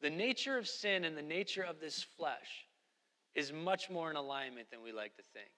The 0.01 0.09
nature 0.09 0.57
of 0.57 0.67
sin 0.67 1.05
and 1.05 1.17
the 1.17 1.21
nature 1.21 1.63
of 1.63 1.79
this 1.79 2.03
flesh 2.17 2.65
is 3.33 3.51
much 3.51 3.89
more 3.89 4.09
in 4.09 4.15
alignment 4.15 4.69
than 4.71 4.81
we 4.81 4.91
like 4.91 5.15
to 5.15 5.23
think. 5.33 5.49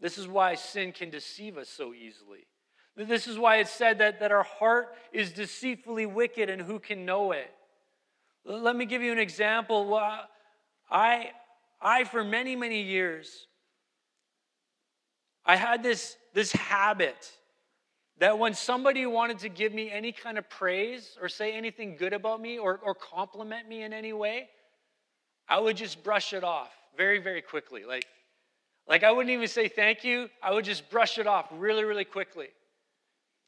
This 0.00 0.18
is 0.18 0.28
why 0.28 0.54
sin 0.54 0.92
can 0.92 1.10
deceive 1.10 1.56
us 1.58 1.68
so 1.68 1.92
easily. 1.92 2.46
This 2.98 3.28
is 3.28 3.38
why 3.38 3.58
it's 3.58 3.70
said 3.70 3.98
that, 3.98 4.18
that 4.18 4.32
our 4.32 4.42
heart 4.42 4.88
is 5.12 5.30
deceitfully 5.30 6.06
wicked 6.06 6.50
and 6.50 6.60
who 6.60 6.80
can 6.80 7.04
know 7.04 7.30
it. 7.30 7.48
Let 8.44 8.74
me 8.74 8.86
give 8.86 9.02
you 9.02 9.12
an 9.12 9.18
example. 9.18 9.94
Uh, 9.94 10.18
I, 10.90 11.30
I 11.80 12.04
for 12.04 12.24
many, 12.24 12.56
many 12.56 12.82
years, 12.82 13.46
I 15.46 15.54
had 15.54 15.82
this, 15.82 16.16
this 16.34 16.50
habit 16.50 17.30
that 18.18 18.36
when 18.36 18.52
somebody 18.52 19.06
wanted 19.06 19.38
to 19.40 19.48
give 19.48 19.72
me 19.72 19.92
any 19.92 20.10
kind 20.10 20.36
of 20.36 20.50
praise 20.50 21.16
or 21.22 21.28
say 21.28 21.52
anything 21.52 21.96
good 21.96 22.12
about 22.12 22.40
me 22.40 22.58
or, 22.58 22.80
or 22.82 22.94
compliment 22.94 23.68
me 23.68 23.84
in 23.84 23.92
any 23.92 24.12
way, 24.12 24.48
I 25.48 25.60
would 25.60 25.76
just 25.76 26.02
brush 26.02 26.32
it 26.32 26.42
off 26.42 26.72
very, 26.96 27.20
very 27.20 27.42
quickly. 27.42 27.84
Like, 27.84 28.06
like 28.88 29.04
I 29.04 29.12
wouldn't 29.12 29.30
even 29.30 29.46
say 29.46 29.68
thank 29.68 30.02
you, 30.02 30.28
I 30.42 30.52
would 30.52 30.64
just 30.64 30.90
brush 30.90 31.18
it 31.18 31.28
off 31.28 31.46
really, 31.52 31.84
really 31.84 32.04
quickly. 32.04 32.48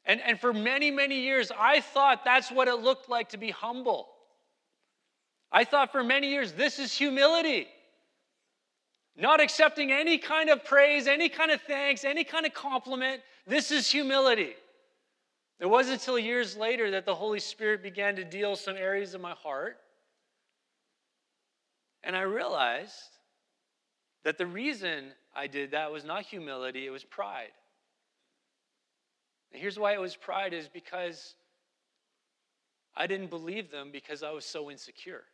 And, 0.05 0.21
and 0.21 0.41
for 0.41 0.53
many, 0.53 0.91
many 0.91 1.21
years, 1.21 1.53
I 1.57 1.81
thought 1.81 2.25
that's 2.25 2.51
what 2.51 2.69
it 2.69 2.77
looked 2.77 3.09
like 3.09 3.31
to 3.31 3.37
be 3.37 3.51
humble. 3.51 4.09
I 5.53 5.65
thought 5.65 5.93
for 5.93 6.03
many 6.03 6.31
years, 6.31 6.53
this 6.53 6.79
is 6.79 6.93
humility. 6.97 7.67
Not 9.17 9.41
accepting 9.41 9.93
any 9.93 10.17
kind 10.19 10.49
of 10.49 10.65
praise, 10.65 11.07
any 11.07 11.29
kind 11.29 11.51
of 11.51 11.61
thanks, 11.63 12.05
any 12.05 12.25
kind 12.25 12.47
of 12.47 12.55
compliment. 12.55 13.21
This 13.47 13.71
is 13.71 13.91
humility. 13.91 14.55
It 15.59 15.67
wasn't 15.67 16.01
until 16.01 16.19
years 16.19 16.57
later 16.57 16.91
that 16.93 17.05
the 17.05 17.15
Holy 17.15 17.41
Spirit 17.41 17.83
began 17.83 18.17
to 18.17 18.25
deal 18.25 18.57
some 18.57 18.77
areas 18.77 19.13
of 19.13 19.21
my 19.21 19.33
heart. 19.33 19.77
And 22.03 22.17
I 22.17 22.23
realized 22.23 22.95
that 24.25 24.39
the 24.39 24.47
reason 24.47 25.13
I 25.35 25.47
did 25.47 25.73
that 25.73 25.93
was 25.93 26.05
not 26.05 26.23
humility, 26.23 26.87
it 26.87 26.91
was 26.91 27.05
pride. 27.05 27.53
And 29.53 29.61
here's 29.61 29.79
why 29.79 29.95
it 29.95 30.01
was 30.01 30.17
pride 30.17 30.53
is 30.53 30.69
because 30.69 31.35
I 32.97 33.07
didn't 33.07 33.29
believe 33.29 33.71
them 33.71 33.91
because 33.93 34.23
I 34.23 34.31
was 34.31 34.45
so 34.45 34.71
insecure. 34.71 35.25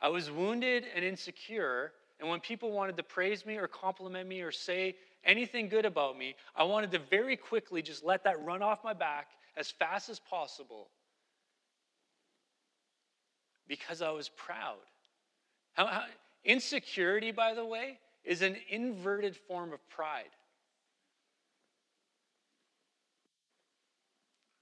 I 0.00 0.08
was 0.08 0.30
wounded 0.30 0.84
and 0.94 1.04
insecure, 1.04 1.92
and 2.18 2.28
when 2.28 2.40
people 2.40 2.72
wanted 2.72 2.96
to 2.96 3.02
praise 3.02 3.46
me 3.46 3.56
or 3.56 3.68
compliment 3.68 4.28
me 4.28 4.40
or 4.40 4.50
say 4.50 4.96
anything 5.24 5.68
good 5.68 5.84
about 5.84 6.18
me, 6.18 6.34
I 6.56 6.64
wanted 6.64 6.90
to 6.92 6.98
very 6.98 7.36
quickly 7.36 7.82
just 7.82 8.04
let 8.04 8.24
that 8.24 8.44
run 8.44 8.62
off 8.62 8.82
my 8.82 8.92
back 8.92 9.28
as 9.56 9.70
fast 9.70 10.08
as 10.08 10.18
possible 10.18 10.88
because 13.68 14.02
I 14.02 14.10
was 14.10 14.28
proud. 14.28 14.76
How, 15.74 15.86
how, 15.86 16.04
insecurity, 16.44 17.30
by 17.30 17.54
the 17.54 17.64
way, 17.64 17.98
is 18.24 18.42
an 18.42 18.56
inverted 18.68 19.36
form 19.36 19.72
of 19.72 19.88
pride. 19.88 20.30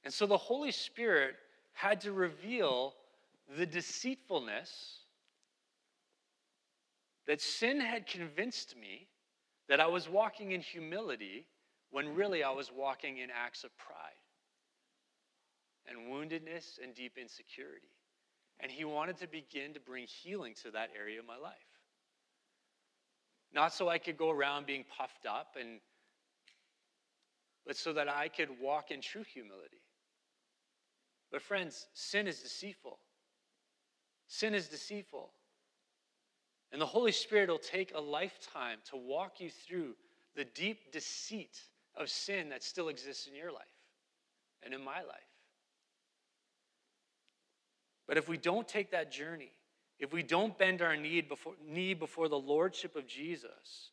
And 0.05 0.13
so 0.13 0.27
the 0.27 0.37
Holy 0.37 0.73
Spirit 0.73 1.35
had 1.73 2.01
to 2.03 2.13
reveal 2.13 2.95
the 3.57 3.67
deceitfulness 3.67 4.99
that 7.27 7.41
sin 7.41 7.81
had 7.81 8.07
convinced 8.07 8.77
me 8.77 9.09
that 9.69 9.81
I 9.81 9.87
was 9.87 10.09
walking 10.09 10.53
in 10.53 10.61
humility 10.61 11.47
when 11.91 12.15
really 12.15 12.43
I 12.43 12.51
was 12.51 12.71
walking 12.73 13.19
in 13.19 13.29
acts 13.31 13.65
of 13.65 13.77
pride 13.77 13.97
and 15.87 16.13
woundedness 16.13 16.79
and 16.83 16.95
deep 16.95 17.19
insecurity. 17.21 17.89
And 18.61 18.71
he 18.71 18.85
wanted 18.85 19.17
to 19.19 19.27
begin 19.27 19.75
to 19.75 19.81
bring 19.81 20.07
healing 20.07 20.55
to 20.63 20.71
that 20.73 20.91
area 20.99 21.19
of 21.19 21.27
my 21.27 21.37
life. 21.37 21.55
Not 23.53 23.73
so 23.73 23.89
I 23.89 23.99
could 23.99 24.17
go 24.17 24.31
around 24.31 24.67
being 24.67 24.85
puffed 24.97 25.27
up 25.27 25.57
and 25.59 25.81
but 27.67 27.77
so 27.77 27.93
that 27.93 28.09
I 28.09 28.29
could 28.29 28.49
walk 28.61 28.91
in 28.91 29.01
true 29.01 29.23
humility. 29.23 29.83
But, 31.31 31.43
friends, 31.43 31.87
sin 31.95 32.27
is 32.27 32.41
deceitful. 32.41 32.99
Sin 34.27 34.55
is 34.55 34.69
deceitful. 34.69 35.31
And 36.73 36.81
the 36.81 36.87
Holy 36.87 37.13
Spirit 37.13 37.49
will 37.49 37.59
take 37.59 37.93
a 37.95 38.01
lifetime 38.01 38.79
to 38.91 38.97
walk 38.97 39.41
you 39.41 39.51
through 39.51 39.95
the 40.37 40.45
deep 40.45 40.93
deceit 40.93 41.61
of 41.97 42.09
sin 42.09 42.49
that 42.51 42.63
still 42.63 42.89
exists 42.89 43.27
in 43.27 43.35
your 43.35 43.53
life 43.53 43.63
and 44.63 44.73
in 44.73 44.83
my 44.83 45.03
life. 45.03 45.31
But 48.07 48.17
if 48.19 48.29
we 48.29 48.37
don't 48.37 48.67
take 48.67 48.91
that 48.93 49.13
journey, 49.13 49.53
if 49.99 50.13
we 50.13 50.23
don't 50.23 50.57
bend 50.57 50.83
our 50.83 50.97
knee 50.97 51.21
before, 51.21 51.55
knee 51.65 51.95
before 51.95 52.29
the 52.29 52.39
Lordship 52.39 52.97
of 52.97 53.07
Jesus, 53.07 53.91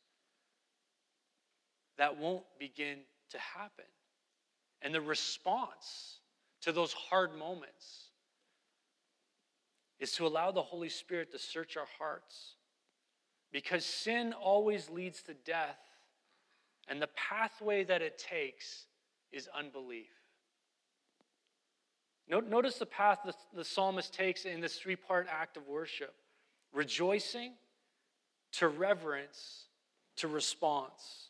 that 1.97 2.17
won't 2.17 2.43
begin 2.59 2.99
to 3.31 3.37
happen. 3.39 3.85
And 4.81 4.93
the 4.93 5.01
response 5.01 6.19
to 6.67 6.73
those 6.73 6.91
hard 6.91 7.33
moments 7.33 8.09
is 10.01 10.11
to 10.11 10.27
allow 10.27 10.51
the 10.51 10.61
Holy 10.61 10.89
Spirit 10.89 11.31
to 11.31 11.39
search 11.39 11.77
our 11.77 11.87
hearts. 11.97 12.55
Because 13.53 13.85
sin 13.85 14.33
always 14.33 14.89
leads 14.89 15.21
to 15.23 15.33
death, 15.33 15.79
and 16.89 17.01
the 17.01 17.07
pathway 17.15 17.85
that 17.85 18.01
it 18.01 18.17
takes 18.17 18.85
is 19.31 19.47
unbelief. 19.57 20.09
Notice 22.29 22.75
the 22.75 22.85
path 22.85 23.19
the 23.55 23.63
psalmist 23.63 24.13
takes 24.13 24.43
in 24.43 24.59
this 24.59 24.77
three 24.77 24.97
part 24.97 25.27
act 25.31 25.55
of 25.55 25.65
worship 25.67 26.13
rejoicing, 26.73 27.53
to 28.51 28.67
reverence, 28.67 29.67
to 30.17 30.27
response. 30.27 31.29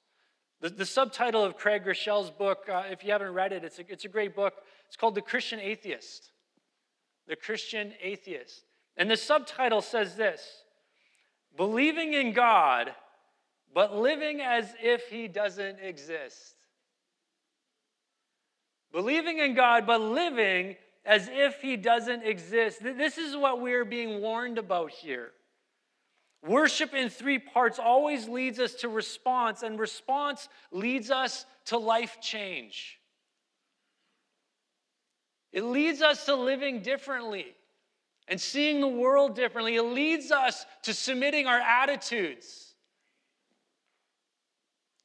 The, 0.62 0.70
the 0.70 0.86
subtitle 0.86 1.44
of 1.44 1.56
Craig 1.56 1.86
Groeschel's 1.86 2.32
book, 2.32 2.68
uh, 2.68 2.84
if 2.90 3.04
you 3.04 3.12
haven't 3.12 3.34
read 3.34 3.54
it, 3.54 3.64
it's 3.64 3.78
a, 3.78 3.84
it's 3.88 4.06
a 4.06 4.10
great 4.10 4.36
book. 4.36 4.56
It's 4.88 4.96
called 4.96 5.16
The 5.16 5.22
Christian 5.22 5.60
Atheist. 5.60 6.32
The 7.28 7.36
Christian 7.36 7.94
Atheist. 8.02 8.64
And 8.96 9.12
the 9.12 9.18
subtitle 9.18 9.82
says 9.82 10.16
this 10.16 10.64
Believing 11.56 12.14
in 12.14 12.34
God, 12.34 12.94
but 13.74 13.96
living 13.96 14.42
as 14.42 14.74
if 14.82 15.10
He 15.10 15.28
doesn't 15.28 15.80
exist. 15.80 16.56
Believing 18.92 19.40
in 19.40 19.54
God, 19.54 19.86
but 19.86 20.02
living 20.02 20.76
as 21.06 21.30
if 21.32 21.62
He 21.62 21.78
doesn't 21.78 22.24
exist. 22.24 22.82
This 22.82 23.18
is 23.18 23.36
what 23.36 23.62
we're 23.62 23.86
being 23.86 24.22
warned 24.22 24.58
about 24.58 24.92
here. 24.92 25.32
Worship 26.46 26.94
in 26.94 27.10
three 27.10 27.40
parts 27.40 27.80
always 27.80 28.30
leads 28.30 28.60
us 28.60 28.76
to 28.76 28.90
response, 28.90 29.64
and 29.64 29.80
response 29.80 30.48
leads 30.72 31.12
us 31.12 31.46
to 31.66 31.78
life 31.78 32.20
change. 32.22 32.97
It 35.58 35.64
leads 35.64 36.04
us 36.04 36.26
to 36.26 36.36
living 36.36 36.84
differently 36.84 37.56
and 38.28 38.40
seeing 38.40 38.80
the 38.80 38.88
world 38.88 39.36
differently. 39.36 39.76
It 39.76 39.82
leads 39.82 40.30
us 40.30 40.68
to 40.84 40.94
submitting 40.94 41.48
our 41.48 41.60
attitudes 41.60 42.76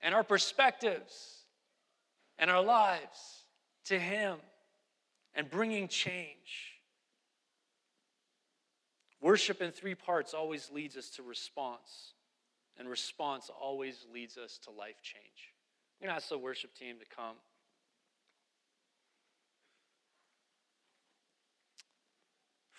and 0.02 0.14
our 0.14 0.22
perspectives 0.22 1.46
and 2.38 2.50
our 2.50 2.62
lives 2.62 3.46
to 3.86 3.98
Him 3.98 4.36
and 5.34 5.48
bringing 5.48 5.88
change. 5.88 6.74
Worship 9.22 9.62
in 9.62 9.70
three 9.70 9.94
parts 9.94 10.34
always 10.34 10.70
leads 10.70 10.98
us 10.98 11.08
to 11.16 11.22
response, 11.22 12.12
and 12.78 12.90
response 12.90 13.48
always 13.58 14.04
leads 14.12 14.36
us 14.36 14.58
to 14.64 14.70
life 14.70 15.00
change. 15.02 15.54
I'm 15.98 16.08
going 16.08 16.14
to 16.14 16.16
ask 16.16 16.28
the 16.28 16.36
worship 16.36 16.74
team 16.74 16.96
to 16.98 17.06
come. 17.16 17.36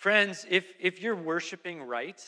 Friends, 0.04 0.44
if, 0.50 0.66
if 0.78 1.00
you're 1.00 1.16
worshiping 1.16 1.82
right, 1.82 2.22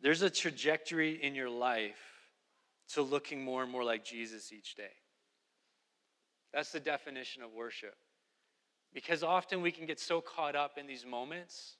there's 0.00 0.22
a 0.22 0.30
trajectory 0.30 1.20
in 1.20 1.34
your 1.34 1.50
life 1.50 1.98
to 2.90 3.02
looking 3.02 3.42
more 3.42 3.64
and 3.64 3.72
more 3.72 3.82
like 3.82 4.04
Jesus 4.04 4.52
each 4.52 4.76
day. 4.76 4.92
That's 6.54 6.70
the 6.70 6.78
definition 6.78 7.42
of 7.42 7.50
worship. 7.50 7.96
Because 8.94 9.24
often 9.24 9.60
we 9.60 9.72
can 9.72 9.84
get 9.84 9.98
so 9.98 10.20
caught 10.20 10.54
up 10.54 10.78
in 10.78 10.86
these 10.86 11.04
moments 11.04 11.74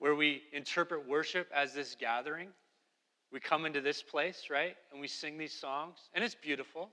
where 0.00 0.16
we 0.16 0.42
interpret 0.52 1.06
worship 1.06 1.48
as 1.54 1.72
this 1.72 1.94
gathering. 1.94 2.48
We 3.32 3.38
come 3.38 3.66
into 3.66 3.80
this 3.80 4.02
place, 4.02 4.48
right? 4.50 4.74
And 4.90 5.00
we 5.00 5.06
sing 5.06 5.38
these 5.38 5.52
songs, 5.52 5.98
and 6.12 6.24
it's 6.24 6.34
beautiful, 6.34 6.90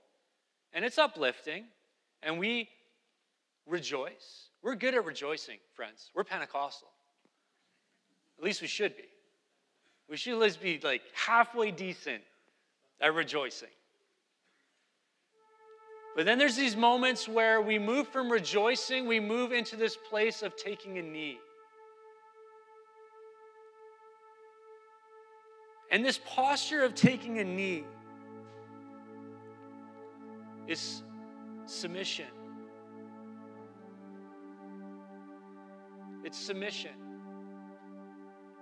and 0.74 0.86
it's 0.86 1.00
uplifting, 1.00 1.66
and 2.24 2.40
we 2.40 2.70
rejoice. 3.66 4.50
We're 4.62 4.76
good 4.76 4.96
at 4.96 5.06
rejoicing, 5.06 5.58
friends. 5.74 6.12
We're 6.14 6.24
Pentecostal. 6.24 6.90
At 8.38 8.44
least 8.44 8.62
we 8.62 8.68
should 8.68 8.96
be. 8.96 9.04
We 10.10 10.18
should 10.18 10.34
at 10.34 10.40
least 10.40 10.62
be 10.62 10.80
like 10.84 11.02
halfway 11.14 11.72
decent 11.72 12.24
at 13.00 13.14
rejoicing. 13.14 13.70
But 16.16 16.26
then 16.26 16.38
there's 16.38 16.56
these 16.56 16.76
moments 16.76 17.28
where 17.28 17.62
we 17.62 17.80
move 17.80 18.08
from 18.08 18.32
rejoicing, 18.32 19.08
we 19.08 19.20
move 19.20 19.52
into 19.54 19.76
this 19.76 19.96
place 20.10 20.42
of 20.42 20.56
taking 20.58 20.98
a 20.98 21.02
knee. 21.02 21.38
And 25.92 26.04
this 26.04 26.20
posture 26.26 26.84
of 26.84 26.94
taking 26.94 27.40
a 27.40 27.44
knee 27.44 27.84
is 30.68 31.04
submission. 31.70 32.26
It's 36.24 36.38
submission. 36.38 36.92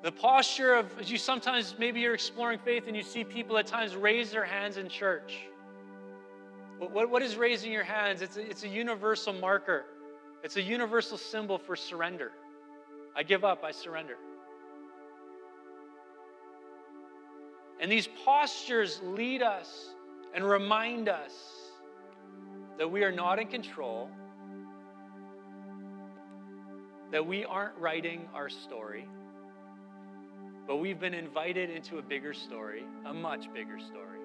The 0.04 0.12
posture 0.12 0.76
of, 0.76 0.98
as 1.00 1.12
you 1.12 1.18
sometimes, 1.18 1.76
maybe 1.80 2.00
you're 2.00 2.14
exploring 2.14 2.60
faith 2.60 2.84
and 2.88 2.96
you 2.96 3.04
see 3.04 3.24
people 3.24 3.58
at 3.58 3.66
times 3.66 3.96
raise 3.96 4.32
their 4.32 4.46
hands 4.46 4.78
in 4.78 4.90
church. 4.90 5.48
What, 6.78 7.10
what 7.10 7.22
is 7.24 7.36
raising 7.36 7.72
your 7.72 7.84
hands? 7.84 8.22
It's 8.22 8.38
a, 8.38 8.48
it's 8.48 8.64
a 8.64 8.68
universal 8.68 9.34
marker, 9.34 9.86
it's 10.44 10.58
a 10.58 10.62
universal 10.62 11.18
symbol 11.18 11.58
for 11.58 11.76
surrender. 11.76 12.32
I 13.16 13.24
give 13.24 13.44
up, 13.44 13.64
I 13.64 13.72
surrender. 13.72 14.16
And 17.80 17.92
these 17.92 18.08
postures 18.24 19.02
lead 19.04 19.42
us 19.42 19.90
and 20.36 20.44
remind 20.44 21.10
us 21.10 21.57
that 22.78 22.92
we 22.92 23.04
are 23.04 23.12
not 23.12 23.40
in 23.40 23.48
control, 23.48 24.10
that 27.12 27.26
we 27.26 27.44
aren't 27.46 27.76
writing 27.78 28.28
our 28.34 28.50
story, 28.50 29.08
but 30.68 30.78
we've 30.78 31.00
been 31.00 31.14
invited 31.14 31.70
into 31.70 31.98
a 31.98 32.02
bigger 32.02 32.34
story, 32.34 32.84
a 33.06 33.14
much 33.14 33.52
bigger 33.54 33.80
story. 33.80 34.20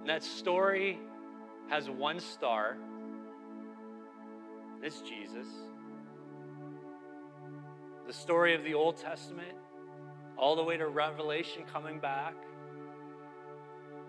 And 0.00 0.08
that 0.08 0.22
story 0.22 0.98
has 1.68 1.88
one 1.90 2.20
star. 2.20 2.76
It's 4.82 5.00
Jesus. 5.00 5.46
The 8.06 8.12
story 8.12 8.54
of 8.54 8.64
the 8.64 8.74
Old 8.74 8.96
Testament 8.96 9.56
all 10.36 10.56
the 10.56 10.64
way 10.64 10.76
to 10.76 10.88
Revelation 10.88 11.62
coming 11.72 12.00
back 12.00 12.34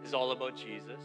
is 0.03 0.13
all 0.13 0.31
about 0.31 0.55
Jesus. 0.55 0.99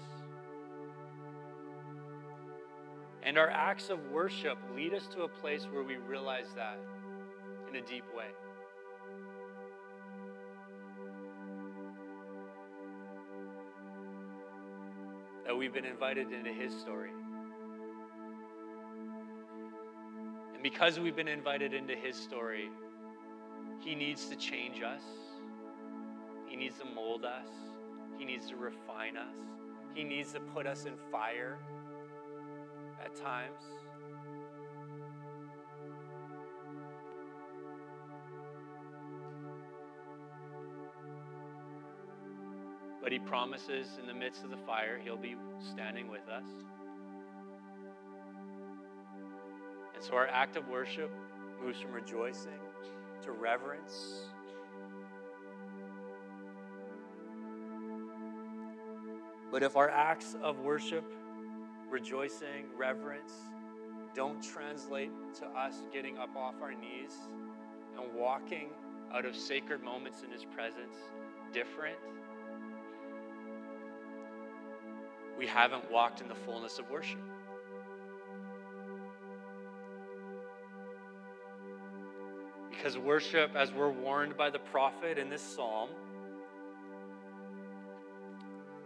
And 3.22 3.36
our 3.36 3.50
acts 3.50 3.90
of 3.90 3.98
worship 4.10 4.58
lead 4.74 4.94
us 4.94 5.06
to 5.08 5.22
a 5.22 5.28
place 5.28 5.66
where 5.70 5.82
we 5.82 5.96
realize 5.96 6.48
that 6.56 6.78
in 7.68 7.76
a 7.76 7.82
deep 7.82 8.04
way. 8.16 8.26
That 15.46 15.56
we've 15.56 15.72
been 15.72 15.84
invited 15.84 16.32
into 16.32 16.52
His 16.52 16.72
story. 16.78 17.10
And 20.54 20.62
because 20.62 20.98
we've 20.98 21.16
been 21.16 21.28
invited 21.28 21.74
into 21.74 21.94
His 21.94 22.16
story, 22.16 22.70
he 23.80 23.94
needs 23.94 24.26
to 24.26 24.36
change 24.36 24.82
us. 24.82 25.02
He 26.48 26.56
needs 26.56 26.78
to 26.78 26.84
mold 26.84 27.24
us. 27.24 27.48
He 28.18 28.24
needs 28.24 28.48
to 28.48 28.56
refine 28.56 29.16
us. 29.16 29.36
He 29.94 30.04
needs 30.04 30.32
to 30.32 30.40
put 30.40 30.66
us 30.66 30.84
in 30.84 30.94
fire 31.10 31.58
at 33.04 33.14
times. 33.16 33.62
But 43.00 43.12
he 43.12 43.18
promises 43.20 43.98
in 44.00 44.06
the 44.06 44.12
midst 44.12 44.44
of 44.44 44.50
the 44.50 44.58
fire, 44.58 45.00
he'll 45.02 45.16
be 45.16 45.36
standing 45.72 46.08
with 46.08 46.28
us. 46.28 46.44
And 49.94 50.04
so 50.04 50.14
our 50.14 50.26
act 50.26 50.56
of 50.56 50.68
worship 50.68 51.10
moves 51.64 51.80
from 51.80 51.92
rejoicing 51.92 52.58
to 53.22 53.32
reverence. 53.32 54.28
But 59.50 59.62
if 59.62 59.76
our 59.76 59.88
acts 59.88 60.36
of 60.42 60.60
worship, 60.60 61.04
rejoicing, 61.90 62.66
reverence 62.76 63.32
don't 64.14 64.42
translate 64.42 65.10
to 65.38 65.46
us 65.46 65.82
getting 65.92 66.18
up 66.18 66.34
off 66.36 66.54
our 66.62 66.72
knees 66.72 67.14
and 67.98 68.14
walking 68.14 68.68
out 69.14 69.24
of 69.24 69.34
sacred 69.34 69.82
moments 69.82 70.22
in 70.22 70.30
His 70.30 70.44
presence 70.44 70.96
different, 71.52 71.96
we 75.38 75.46
haven't 75.46 75.90
walked 75.90 76.20
in 76.20 76.28
the 76.28 76.34
fullness 76.34 76.78
of 76.78 76.90
worship. 76.90 77.20
Because 82.70 82.98
worship, 82.98 83.56
as 83.56 83.72
we're 83.72 83.90
warned 83.90 84.36
by 84.36 84.50
the 84.50 84.58
prophet 84.58 85.16
in 85.18 85.30
this 85.30 85.42
psalm, 85.42 85.88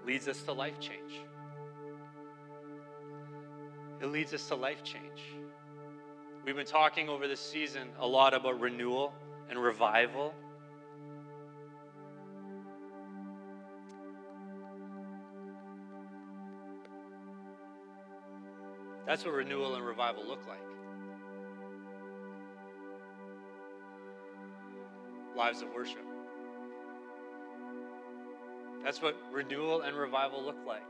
leads 0.06 0.28
us 0.28 0.42
to 0.42 0.52
life 0.52 0.78
change. 0.80 1.20
It 4.00 4.06
leads 4.06 4.34
us 4.34 4.46
to 4.48 4.54
life 4.54 4.82
change. 4.82 5.36
We've 6.44 6.56
been 6.56 6.66
talking 6.66 7.08
over 7.08 7.28
this 7.28 7.40
season 7.40 7.88
a 7.98 8.06
lot 8.06 8.34
about 8.34 8.60
renewal 8.60 9.14
and 9.48 9.58
revival. 9.58 10.34
That's 19.06 19.24
what 19.24 19.34
renewal 19.34 19.74
and 19.74 19.84
revival 19.84 20.26
look 20.26 20.46
like. 20.48 20.58
lives 25.36 25.62
of 25.62 25.72
worship. 25.74 26.11
That's 28.84 29.00
what 29.00 29.16
renewal 29.32 29.82
and 29.82 29.96
revival 29.96 30.44
look 30.44 30.58
like. 30.66 30.82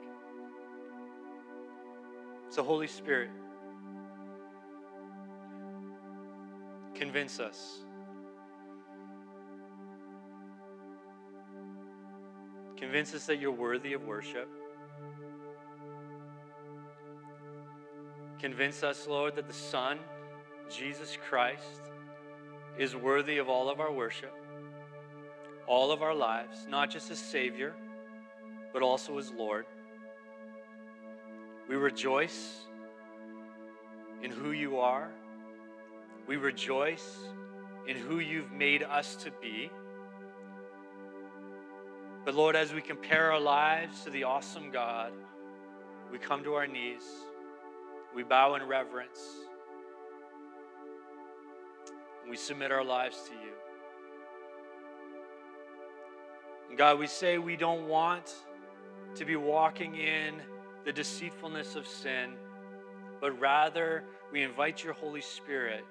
So, 2.48 2.62
Holy 2.62 2.86
Spirit, 2.86 3.30
convince 6.94 7.40
us. 7.40 7.78
Convince 12.76 13.14
us 13.14 13.26
that 13.26 13.38
you're 13.38 13.52
worthy 13.52 13.92
of 13.92 14.04
worship. 14.04 14.48
Convince 18.38 18.82
us, 18.82 19.06
Lord, 19.06 19.36
that 19.36 19.46
the 19.46 19.52
Son, 19.52 19.98
Jesus 20.68 21.16
Christ, 21.28 21.80
is 22.76 22.96
worthy 22.96 23.38
of 23.38 23.48
all 23.48 23.70
of 23.70 23.78
our 23.78 23.92
worship, 23.92 24.34
all 25.66 25.92
of 25.92 26.02
our 26.02 26.14
lives, 26.14 26.66
not 26.68 26.90
just 26.90 27.10
as 27.10 27.18
Savior, 27.18 27.74
but 28.72 28.82
also 28.82 29.18
as 29.18 29.30
Lord. 29.30 29.66
We 31.68 31.76
rejoice 31.76 32.60
in 34.22 34.30
who 34.30 34.52
you 34.52 34.78
are. 34.78 35.08
We 36.26 36.36
rejoice 36.36 37.18
in 37.86 37.96
who 37.96 38.18
you've 38.18 38.52
made 38.52 38.82
us 38.82 39.16
to 39.16 39.30
be. 39.30 39.70
But 42.24 42.34
Lord, 42.34 42.54
as 42.54 42.72
we 42.72 42.80
compare 42.80 43.32
our 43.32 43.40
lives 43.40 44.04
to 44.04 44.10
the 44.10 44.24
awesome 44.24 44.70
God, 44.70 45.12
we 46.10 46.18
come 46.18 46.44
to 46.44 46.54
our 46.54 46.66
knees, 46.66 47.02
we 48.14 48.22
bow 48.22 48.54
in 48.54 48.62
reverence 48.62 49.18
we 52.32 52.38
submit 52.38 52.72
our 52.72 52.82
lives 52.82 53.28
to 53.28 53.34
you. 53.34 53.52
God, 56.76 56.98
we 56.98 57.06
say 57.06 57.38
we 57.38 57.56
don't 57.56 57.88
want 57.88 58.34
to 59.14 59.24
be 59.24 59.36
walking 59.36 59.94
in 59.96 60.40
the 60.84 60.92
deceitfulness 60.92 61.76
of 61.76 61.86
sin, 61.86 62.32
but 63.20 63.38
rather 63.38 64.04
we 64.32 64.42
invite 64.42 64.82
your 64.82 64.94
Holy 64.94 65.20
Spirit 65.20 65.84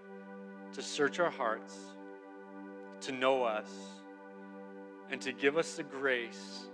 to 0.73 0.82
search 0.82 1.19
our 1.19 1.29
hearts, 1.29 1.77
to 3.01 3.11
know 3.11 3.43
us, 3.43 3.69
and 5.11 5.21
to 5.21 5.32
give 5.32 5.57
us 5.57 5.75
the 5.75 5.84
grace 5.84 6.65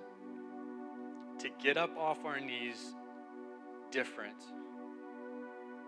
to 1.40 1.50
get 1.64 1.78
up 1.78 1.96
off 1.98 2.26
our 2.26 2.40
knees 2.40 2.94
different, 3.92 4.38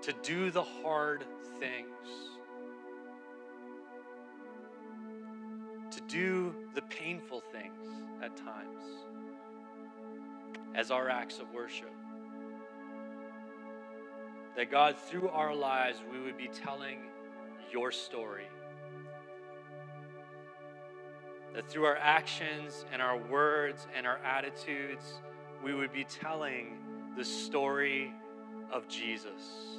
to 0.01 0.13
do 0.23 0.51
the 0.51 0.63
hard 0.63 1.23
things, 1.59 2.38
do 6.09 6.53
the 6.73 6.81
painful 6.81 7.41
things 7.51 7.87
at 8.21 8.35
times 8.35 8.83
as 10.75 10.91
our 10.91 11.07
acts 11.07 11.39
of 11.39 11.53
worship. 11.53 11.93
That 14.57 14.71
God, 14.71 14.97
through 14.97 15.29
our 15.29 15.53
lives, 15.53 15.99
we 16.11 16.19
would 16.19 16.37
be 16.37 16.47
telling 16.47 16.99
your 17.71 17.91
story. 17.91 18.47
That 21.53 21.69
through 21.69 21.85
our 21.85 21.97
actions 21.97 22.85
and 22.91 23.01
our 23.01 23.17
words 23.17 23.87
and 23.95 24.05
our 24.05 24.17
attitudes, 24.17 25.21
we 25.63 25.73
would 25.73 25.93
be 25.93 26.03
telling 26.03 26.77
the 27.15 27.23
story 27.23 28.13
of 28.71 28.87
Jesus. 28.87 29.77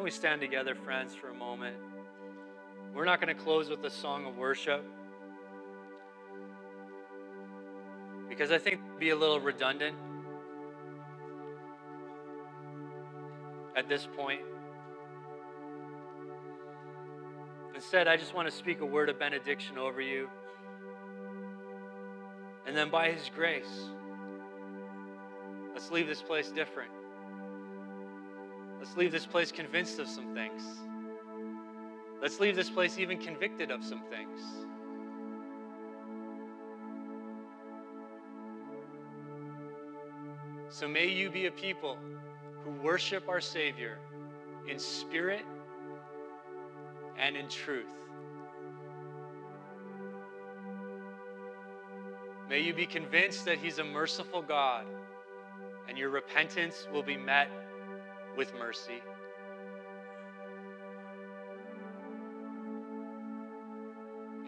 When 0.00 0.06
we 0.06 0.10
stand 0.10 0.40
together, 0.40 0.74
friends, 0.74 1.14
for 1.14 1.28
a 1.28 1.34
moment, 1.34 1.76
we're 2.94 3.04
not 3.04 3.20
going 3.20 3.36
to 3.36 3.42
close 3.42 3.68
with 3.68 3.84
a 3.84 3.90
song 3.90 4.24
of 4.24 4.38
worship 4.38 4.82
because 8.26 8.50
I 8.50 8.56
think 8.56 8.76
it'd 8.76 8.98
be 8.98 9.10
a 9.10 9.14
little 9.14 9.38
redundant 9.40 9.94
at 13.76 13.90
this 13.90 14.08
point. 14.16 14.40
Instead, 17.74 18.08
I 18.08 18.16
just 18.16 18.34
want 18.34 18.48
to 18.48 18.56
speak 18.56 18.80
a 18.80 18.86
word 18.86 19.10
of 19.10 19.18
benediction 19.18 19.76
over 19.76 20.00
you. 20.00 20.30
And 22.66 22.74
then, 22.74 22.88
by 22.88 23.10
His 23.10 23.30
grace, 23.36 23.90
let's 25.74 25.90
leave 25.90 26.06
this 26.06 26.22
place 26.22 26.50
different. 26.50 26.90
Let's 28.80 28.96
leave 28.96 29.12
this 29.12 29.26
place 29.26 29.52
convinced 29.52 29.98
of 29.98 30.08
some 30.08 30.34
things. 30.34 30.62
Let's 32.22 32.40
leave 32.40 32.56
this 32.56 32.70
place 32.70 32.98
even 32.98 33.18
convicted 33.18 33.70
of 33.70 33.84
some 33.84 34.02
things. 34.10 34.40
So 40.70 40.88
may 40.88 41.06
you 41.08 41.30
be 41.30 41.44
a 41.44 41.50
people 41.50 41.98
who 42.64 42.70
worship 42.82 43.28
our 43.28 43.40
Savior 43.40 43.98
in 44.66 44.78
spirit 44.78 45.44
and 47.18 47.36
in 47.36 47.48
truth. 47.48 47.84
May 52.48 52.60
you 52.60 52.72
be 52.72 52.86
convinced 52.86 53.44
that 53.44 53.58
He's 53.58 53.78
a 53.78 53.84
merciful 53.84 54.40
God 54.40 54.86
and 55.86 55.98
your 55.98 56.08
repentance 56.08 56.86
will 56.90 57.02
be 57.02 57.16
met 57.16 57.50
with 58.36 58.52
mercy. 58.58 59.02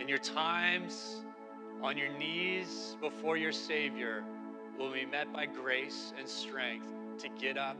And 0.00 0.08
your 0.08 0.18
times 0.18 1.22
on 1.82 1.96
your 1.96 2.12
knees 2.16 2.96
before 3.00 3.36
your 3.36 3.52
Savior 3.52 4.24
will 4.78 4.92
be 4.92 5.04
met 5.04 5.32
by 5.32 5.46
grace 5.46 6.12
and 6.18 6.28
strength 6.28 6.86
to 7.18 7.28
get 7.40 7.56
up 7.56 7.76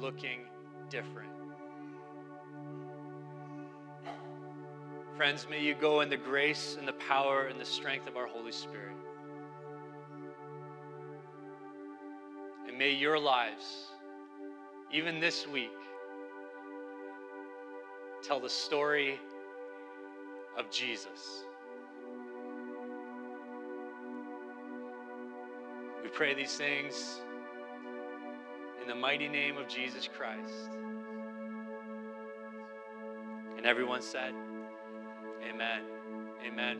looking 0.00 0.40
different. 0.88 1.30
Friends, 5.16 5.46
may 5.50 5.62
you 5.62 5.74
go 5.74 6.00
in 6.00 6.08
the 6.08 6.16
grace 6.16 6.76
and 6.78 6.88
the 6.88 6.94
power 6.94 7.46
and 7.48 7.60
the 7.60 7.64
strength 7.64 8.08
of 8.08 8.16
our 8.16 8.26
Holy 8.26 8.52
Spirit. 8.52 8.96
And 12.66 12.78
may 12.78 12.92
your 12.92 13.18
lives, 13.18 13.89
even 14.92 15.20
this 15.20 15.46
week, 15.46 15.70
tell 18.22 18.40
the 18.40 18.48
story 18.48 19.20
of 20.58 20.70
Jesus. 20.70 21.44
We 26.02 26.08
pray 26.08 26.34
these 26.34 26.56
things 26.56 27.20
in 28.82 28.88
the 28.88 28.94
mighty 28.94 29.28
name 29.28 29.56
of 29.56 29.68
Jesus 29.68 30.08
Christ. 30.08 30.70
And 33.56 33.66
everyone 33.66 34.02
said, 34.02 34.34
Amen. 35.48 35.82
Amen. 36.46 36.79